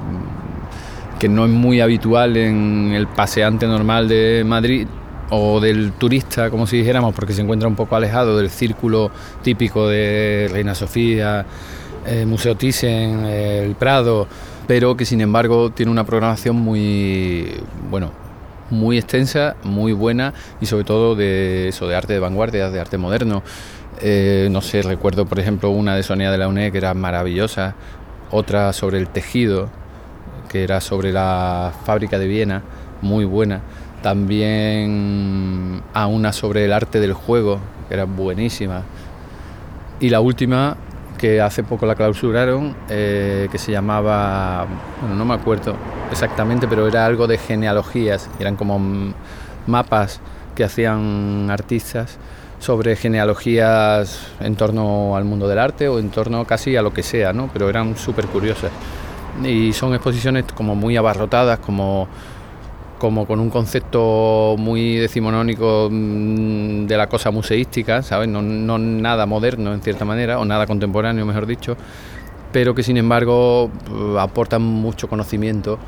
que 1.18 1.28
no 1.28 1.44
es 1.44 1.50
muy 1.50 1.80
habitual 1.80 2.36
en 2.36 2.92
el 2.94 3.06
paseante 3.06 3.66
normal 3.66 4.08
de 4.08 4.42
Madrid 4.44 4.86
o 5.30 5.60
del 5.60 5.92
turista, 5.92 6.50
como 6.50 6.66
si 6.66 6.78
dijéramos, 6.78 7.14
porque 7.14 7.32
se 7.32 7.42
encuentra 7.42 7.68
un 7.68 7.76
poco 7.76 7.96
alejado 7.96 8.36
del 8.36 8.50
círculo 8.50 9.10
típico 9.42 9.88
de 9.88 10.48
Reina 10.52 10.74
Sofía, 10.74 11.44
eh, 12.06 12.26
Museo 12.26 12.56
Thyssen, 12.56 13.24
el 13.24 13.74
Prado, 13.74 14.26
pero 14.66 14.96
que 14.96 15.04
sin 15.04 15.20
embargo 15.20 15.70
tiene 15.70 15.90
una 15.90 16.04
programación 16.04 16.56
muy, 16.56 17.46
bueno, 17.90 18.12
muy 18.70 18.98
extensa, 18.98 19.56
muy 19.62 19.92
buena 19.92 20.34
y 20.60 20.66
sobre 20.66 20.84
todo 20.84 21.14
de 21.14 21.68
eso, 21.68 21.88
de 21.88 21.96
arte 21.96 22.12
de 22.12 22.18
vanguardia, 22.18 22.70
de 22.70 22.80
arte 22.80 22.98
moderno. 22.98 23.42
Eh, 24.00 24.48
no 24.50 24.60
sé, 24.60 24.82
recuerdo 24.82 25.24
por 25.24 25.38
ejemplo 25.38 25.70
una 25.70 25.94
de 25.94 26.02
Sonia 26.02 26.30
de 26.30 26.38
la 26.38 26.48
UNED 26.48 26.72
que 26.72 26.78
era 26.78 26.94
maravillosa, 26.94 27.74
otra 28.30 28.72
sobre 28.72 28.98
el 28.98 29.08
tejido, 29.08 29.70
que 30.48 30.64
era 30.64 30.80
sobre 30.80 31.12
la 31.12 31.72
fábrica 31.84 32.18
de 32.18 32.26
Viena, 32.26 32.62
muy 33.02 33.24
buena. 33.24 33.60
También 34.02 35.82
a 35.92 36.06
una 36.06 36.32
sobre 36.32 36.64
el 36.64 36.72
arte 36.72 37.00
del 37.00 37.12
juego, 37.12 37.58
que 37.88 37.94
era 37.94 38.04
buenísima. 38.04 38.82
Y 40.00 40.10
la 40.10 40.20
última, 40.20 40.76
que 41.18 41.40
hace 41.40 41.62
poco 41.62 41.86
la 41.86 41.94
clausuraron, 41.94 42.74
eh, 42.88 43.48
que 43.50 43.58
se 43.58 43.72
llamaba, 43.72 44.66
bueno, 45.00 45.14
no 45.14 45.24
me 45.24 45.34
acuerdo 45.34 45.76
exactamente, 46.10 46.68
pero 46.68 46.86
era 46.86 47.06
algo 47.06 47.26
de 47.26 47.38
genealogías, 47.38 48.28
eran 48.38 48.56
como 48.56 48.78
mapas 49.66 50.20
que 50.54 50.64
hacían 50.64 51.48
artistas 51.50 52.18
sobre 52.58 52.96
genealogías 52.96 54.28
en 54.40 54.56
torno 54.56 55.16
al 55.16 55.24
mundo 55.24 55.48
del 55.48 55.58
arte 55.58 55.88
o 55.88 55.98
en 55.98 56.10
torno 56.10 56.44
casi 56.46 56.76
a 56.76 56.82
lo 56.82 56.92
que 56.92 57.02
sea, 57.02 57.32
¿no? 57.32 57.50
pero 57.52 57.68
eran 57.68 57.96
súper 57.96 58.26
curiosas 58.26 58.70
y 59.42 59.72
son 59.72 59.94
exposiciones 59.94 60.44
como 60.54 60.74
muy 60.74 60.96
abarrotadas, 60.96 61.58
como, 61.58 62.06
como 62.98 63.26
con 63.26 63.40
un 63.40 63.50
concepto 63.50 64.54
muy 64.58 64.96
decimonónico 64.96 65.88
mm, 65.90 66.86
de 66.86 66.96
la 66.96 67.08
cosa 67.08 67.30
museística, 67.30 68.02
¿sabes? 68.02 68.28
No, 68.28 68.42
nada 68.78 69.26
moderno 69.26 69.74
en 69.74 69.82
cierta 69.82 70.04
manera, 70.04 70.38
o 70.38 70.44
nada 70.44 70.66
contemporáneo, 70.66 71.26
mejor 71.26 71.46
dicho, 71.46 71.76
pero 72.52 72.74
que 72.74 72.82
sin 72.82 72.96
embargo 72.96 73.70
eh, 73.90 74.16
aportan 74.18 74.62
mucho 74.62 75.08
conocimiento 75.08 75.78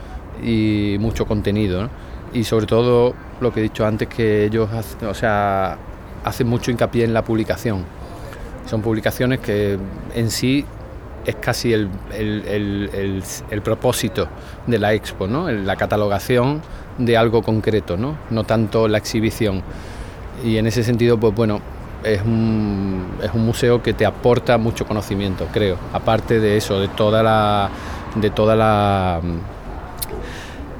y 0.43 0.97
mucho 0.99 1.27
contenido. 1.27 1.89
Y 2.33 2.45
sobre 2.45 2.67
todo 2.67 3.15
lo 3.41 3.53
que 3.53 3.61
he 3.61 3.63
dicho 3.63 3.87
antes, 3.87 4.09
que 4.09 4.45
ellos 4.45 4.69
o 5.09 5.15
sea, 5.15 5.79
hacen 6.25 6.49
mucho 6.49 6.71
hincapié 6.71 7.05
en 7.05 7.15
la 7.15 7.23
publicación. 7.23 7.85
Son 8.67 8.83
publicaciones 8.83 9.39
que 9.39 9.79
en 10.15 10.31
sí 10.31 10.65
es 11.27 11.37
casi 11.37 11.73
el, 11.73 11.91
propósito 13.63 14.29
de 14.67 14.79
la 14.79 14.95
expo, 14.95 15.27
¿no? 15.27 15.51
la 15.51 15.77
catalogación 15.77 16.63
de 16.99 17.17
algo 17.17 17.43
concreto, 17.43 17.97
¿no? 17.97 18.17
no 18.31 18.45
tanto 18.45 18.89
la 18.89 18.99
exhibición. 18.99 19.63
Y 20.45 20.59
en 20.59 20.67
ese 20.67 20.85
sentido, 20.85 21.19
pues 21.19 21.35
bueno, 21.35 21.61
es 22.05 22.23
un, 22.23 23.07
es 23.23 23.31
un 23.35 23.45
museo 23.45 23.83
que 23.83 23.93
te 23.93 24.07
aporta 24.07 24.59
mucho 24.59 24.87
conocimiento, 24.87 25.49
creo, 25.53 25.77
aparte 25.93 26.41
de 26.41 26.57
eso, 26.57 26.79
de 26.79 26.89
toda 26.89 27.23
la, 27.23 27.71
de 28.15 28.31
toda 28.31 28.55
la 28.55 29.21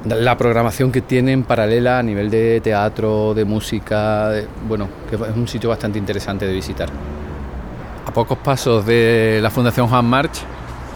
la 0.05 0.37
programación 0.37 0.91
que 0.91 1.01
tienen 1.01 1.43
paralela 1.43 1.99
a 1.99 2.03
nivel 2.03 2.29
de 2.29 2.61
teatro, 2.61 3.33
de 3.33 3.45
música, 3.45 4.31
bueno, 4.67 4.87
que 5.09 5.15
es 5.15 5.35
un 5.35 5.47
sitio 5.47 5.69
bastante 5.69 5.99
interesante 5.99 6.45
de 6.45 6.53
visitar. 6.53 6.89
A 8.07 8.11
pocos 8.13 8.37
pasos 8.37 8.85
de 8.85 9.39
la 9.43 9.49
Fundación 9.49 9.89
Juan 9.89 10.05
March 10.05 10.39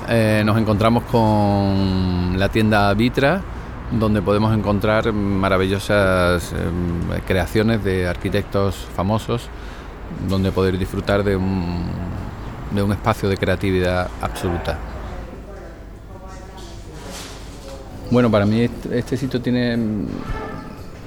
eh, 0.08 0.44
nos 0.46 0.58
encontramos 0.58 1.04
con 1.04 2.40
la 2.40 2.48
tienda 2.48 2.94
Vitra, 2.94 3.42
donde 3.92 4.22
podemos 4.22 4.58
encontrar 4.58 5.12
maravillosas 5.12 6.54
em, 6.54 7.20
creaciones 7.28 7.84
de 7.84 8.08
arquitectos 8.08 8.88
famosos, 8.96 9.50
donde 10.30 10.54
poder 10.54 10.78
disfrutar 10.78 11.22
de 11.26 11.36
un, 11.36 11.84
de 12.74 12.82
un 12.82 12.94
espacio 12.94 13.28
de 13.28 13.36
creatividad 13.36 14.10
absoluta. 14.22 14.78
Bueno, 18.10 18.32
para 18.32 18.46
mí 18.46 18.62
este, 18.62 19.00
este, 19.00 19.18
sitio 19.18 19.42
tiene, 19.42 19.78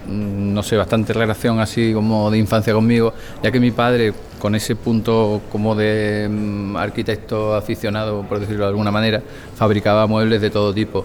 no 0.06 0.62
sé, 0.62 0.76
bastante 0.76 1.12
relación 1.12 1.60
así 1.60 1.92
como 1.92 2.30
de 2.30 2.38
infancia 2.38 2.72
conmigo, 2.72 3.12
ya 3.42 3.50
que 3.50 3.60
mi 3.60 3.70
padre, 3.70 4.12
con 4.38 4.54
ese 4.54 4.76
punto 4.76 5.42
como 5.50 5.74
de 5.74 6.28
mm, 6.30 6.76
arquitecto 6.76 7.54
aficionado, 7.54 8.22
por 8.22 8.40
decirlo 8.40 8.64
de 8.64 8.70
alguna 8.70 8.90
manera, 8.90 9.22
fabricaba 9.56 10.06
muebles 10.06 10.40
de 10.40 10.50
todo 10.50 10.72
tipo. 10.72 11.04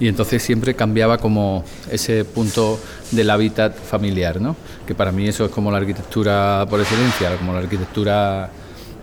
Y 0.00 0.08
entonces 0.08 0.42
siempre 0.42 0.74
cambiaba 0.74 1.18
como 1.18 1.64
ese 1.90 2.24
punto 2.24 2.78
del 3.12 3.30
hábitat 3.30 3.76
familiar, 3.76 4.40
¿no? 4.40 4.56
Que 4.86 4.94
para 4.94 5.12
mí 5.12 5.28
eso 5.28 5.44
es 5.44 5.50
como 5.50 5.70
la 5.70 5.78
arquitectura 5.78 6.66
por 6.68 6.80
excelencia, 6.80 7.36
como 7.36 7.52
la 7.52 7.60
arquitectura 7.60 8.50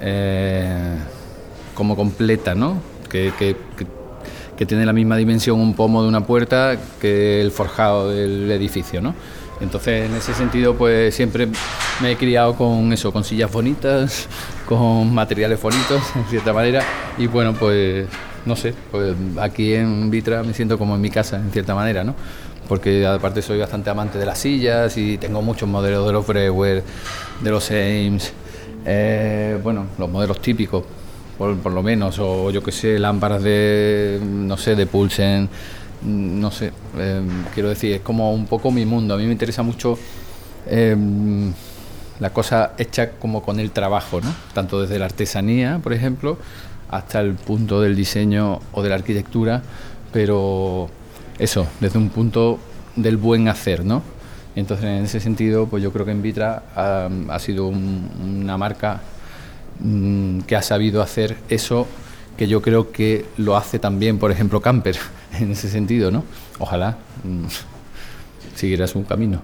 eh, 0.02 0.96
como 1.74 1.96
completa, 1.96 2.54
¿no? 2.56 2.82
que 3.10 3.34
tiene 4.66 4.86
la 4.86 4.94
misma 4.94 5.16
dimensión 5.18 5.60
un 5.60 5.74
pomo 5.74 6.02
de 6.02 6.10
una 6.10 6.26
puerta 6.26 6.78
que 7.00 7.42
el 7.42 7.52
forjado 7.52 8.10
del 8.10 8.52
edificio, 8.52 9.02
¿no? 9.02 9.16
Entonces, 9.62 10.10
en 10.10 10.16
ese 10.16 10.34
sentido, 10.34 10.76
pues 10.76 11.14
siempre 11.14 11.48
me 12.02 12.12
he 12.12 12.16
criado 12.16 12.56
con 12.56 12.94
eso, 12.94 13.12
con 13.12 13.24
sillas 13.24 13.52
bonitas, 13.52 14.28
con 14.68 15.14
materiales 15.14 15.62
bonitos, 15.62 16.02
en 16.16 16.26
cierta 16.26 16.54
manera, 16.54 16.84
y 17.18 17.28
bueno, 17.28 17.54
pues 17.54 18.08
no 18.46 18.56
sé, 18.56 18.74
pues 18.92 19.16
aquí 19.40 19.74
en 19.74 20.10
Vitra 20.10 20.44
me 20.44 20.54
siento 20.54 20.78
como 20.78 20.96
en 20.96 21.02
mi 21.02 21.10
casa, 21.10 21.38
en 21.38 21.52
cierta 21.52 21.76
manera, 21.76 22.04
¿no? 22.04 22.16
Porque 22.68 23.06
aparte 23.06 23.42
soy 23.42 23.60
bastante 23.60 23.90
amante 23.90 24.18
de 24.18 24.26
las 24.26 24.40
sillas 24.40 24.96
y 24.96 25.18
tengo 25.18 25.42
muchos 25.42 25.68
modelos 25.68 26.06
de 26.06 26.14
los 26.14 26.26
Breuer, 26.26 26.84
de 27.42 27.50
los 27.50 27.70
Ames, 27.72 28.32
eh, 28.86 29.60
bueno, 29.62 29.88
los 29.98 30.10
modelos 30.10 30.42
típicos, 30.42 30.84
por, 31.40 31.72
lo 31.72 31.82
menos, 31.82 32.20
o 32.20 32.52
yo 32.52 32.62
que 32.62 32.74
sé, 32.74 33.00
lámparas 33.00 33.42
de, 33.42 34.20
no 34.22 34.58
sé, 34.58 34.76
de 34.76 34.86
Pulsen, 34.86 35.48
no 36.04 36.52
sé, 36.52 36.74
em, 36.98 37.46
quiero 37.54 37.70
decir, 37.70 37.94
es 37.94 38.02
como 38.02 38.34
un 38.34 38.46
poco 38.46 38.72
mi 38.72 38.86
mundo. 38.86 39.14
A 39.14 39.18
mí 39.18 39.26
me 39.26 39.32
interesa 39.32 39.64
mucho 39.64 39.98
em, 40.68 41.54
la 42.20 42.32
cosa 42.32 42.74
hecha 42.78 43.12
como 43.12 43.42
con 43.42 43.62
el 43.62 43.72
trabajo, 43.72 44.20
¿no? 44.20 44.34
Tanto 44.54 44.82
desde 44.82 45.00
la 45.00 45.06
artesanía, 45.06 45.80
por 45.82 45.94
ejemplo, 45.94 46.38
hasta 46.90 47.22
el 47.22 47.36
punto 47.36 47.80
del 47.80 47.96
diseño 47.96 48.60
o 48.74 48.84
de 48.84 48.90
la 48.90 48.96
arquitectura, 48.96 49.62
pero 50.12 50.90
eso, 51.38 51.68
desde 51.80 52.00
un 52.00 52.10
punto 52.10 52.60
del 52.98 53.16
buen 53.16 53.48
hacer, 53.48 53.86
¿no? 53.86 54.04
Entonces, 54.58 54.86
en 54.88 55.06
ese 55.06 55.22
sentido, 55.22 55.68
pues 55.68 55.82
yo 55.82 55.94
creo 55.94 56.06
que 56.06 56.12
Invitra 56.12 56.64
ha, 56.76 57.40
sido 57.40 57.68
una 57.68 58.58
marca 58.58 59.00
Mm, 59.80 60.42
que 60.42 60.58
ha 60.58 60.62
sabido 60.62 61.02
hacer 61.02 61.38
eso 61.48 61.88
que 62.38 62.48
yo 62.48 62.62
creo 62.62 62.92
que 62.92 63.26
lo 63.38 63.56
hace 63.56 63.80
también, 63.80 64.18
por 64.18 64.30
ejemplo, 64.32 64.62
Camper, 64.62 64.98
en 65.40 65.52
ese 65.52 65.70
sentido, 65.70 66.12
¿no? 66.12 66.24
Ojalá 66.58 66.98
mm, 67.24 67.46
siguieras 68.56 68.96
un 68.96 69.04
camino. 69.04 69.42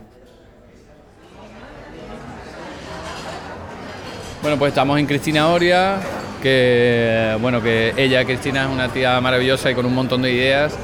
Bueno, 4.41 4.59
pues 4.59 4.69
estamos 4.69 4.99
en 4.99 5.07
Cristina 5.07 5.47
Oria, 5.47 5.99
que 6.43 7.35
bueno, 7.41 7.63
que 7.63 7.93
ella, 7.97 8.23
Cristina, 8.25 8.65
es 8.65 8.69
una 8.69 8.89
tía 8.89 9.19
maravillosa 9.19 9.71
y 9.71 9.75
con 9.75 9.85
un 9.85 9.95
montón 9.95 10.21
de 10.21 10.31
ideas. 10.31 10.75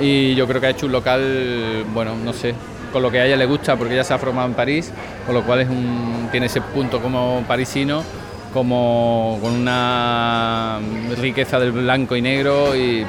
Y 0.00 0.34
yo 0.36 0.46
creo 0.46 0.60
que 0.60 0.68
ha 0.68 0.70
hecho 0.70 0.86
un 0.86 0.92
local, 0.92 1.84
bueno, 1.92 2.14
no 2.14 2.32
sé, 2.32 2.54
con 2.92 3.02
lo 3.02 3.10
que 3.10 3.20
a 3.20 3.26
ella 3.26 3.36
le 3.36 3.46
gusta, 3.46 3.74
porque 3.76 3.94
ella 3.94 4.04
se 4.04 4.14
ha 4.14 4.18
formado 4.18 4.46
en 4.46 4.54
París, 4.54 4.92
con 5.26 5.34
lo 5.34 5.42
cual 5.42 5.62
es 5.62 5.68
un, 5.68 6.28
tiene 6.30 6.46
ese 6.46 6.60
punto 6.60 7.00
como 7.00 7.42
parisino 7.48 8.04
como 8.52 9.38
con 9.42 9.52
una 9.52 10.78
riqueza 11.20 11.58
del 11.58 11.72
blanco 11.72 12.16
y 12.16 12.22
negro 12.22 12.74
y 12.76 13.04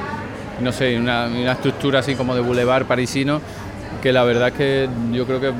no 0.60 0.72
sé, 0.72 0.98
una, 0.98 1.26
estructura 1.52 2.00
así 2.00 2.14
como 2.14 2.34
de 2.34 2.40
boulevard 2.40 2.84
parisino 2.84 3.40
que 4.02 4.12
la 4.12 4.24
verdad 4.24 4.48
es 4.48 4.54
que 4.54 4.88
yo 5.12 5.26
creo 5.26 5.40
que 5.40 5.48
es 5.48 5.54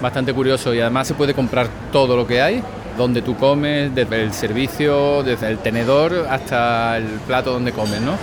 bastante 0.00 0.32
curioso 0.32 0.74
y 0.74 0.80
además 0.80 1.06
se 1.06 1.14
puede 1.14 1.34
comprar 1.34 1.68
todo 1.92 2.16
lo 2.16 2.26
que 2.26 2.42
hay, 2.42 2.62
donde 2.96 3.22
tú 3.22 3.36
comes, 3.36 3.94
desde 3.94 4.22
el 4.22 4.32
servicio, 4.32 5.22
desde 5.22 5.48
el 5.48 5.58
tenedor 5.58 6.26
hasta 6.28 6.96
el 6.96 7.04
plato 7.26 7.52
donde 7.52 7.72
comes, 7.72 8.00
¿no? 8.00 8.16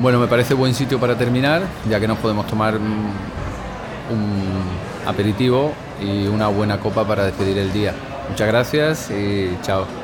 Bueno, 0.00 0.18
me 0.18 0.26
parece 0.26 0.54
buen 0.54 0.74
sitio 0.74 0.98
para 0.98 1.16
terminar, 1.16 1.62
ya 1.88 2.00
que 2.00 2.08
nos 2.08 2.18
podemos 2.18 2.46
tomar 2.48 2.74
un 2.76 3.12
aperitivo 5.06 5.72
y 6.00 6.26
una 6.26 6.48
buena 6.48 6.78
copa 6.78 7.06
para 7.06 7.24
despedir 7.24 7.58
el 7.58 7.72
día. 7.72 7.94
Muchas 8.28 8.48
gracias 8.48 9.10
y 9.10 9.58
chao. 9.62 10.01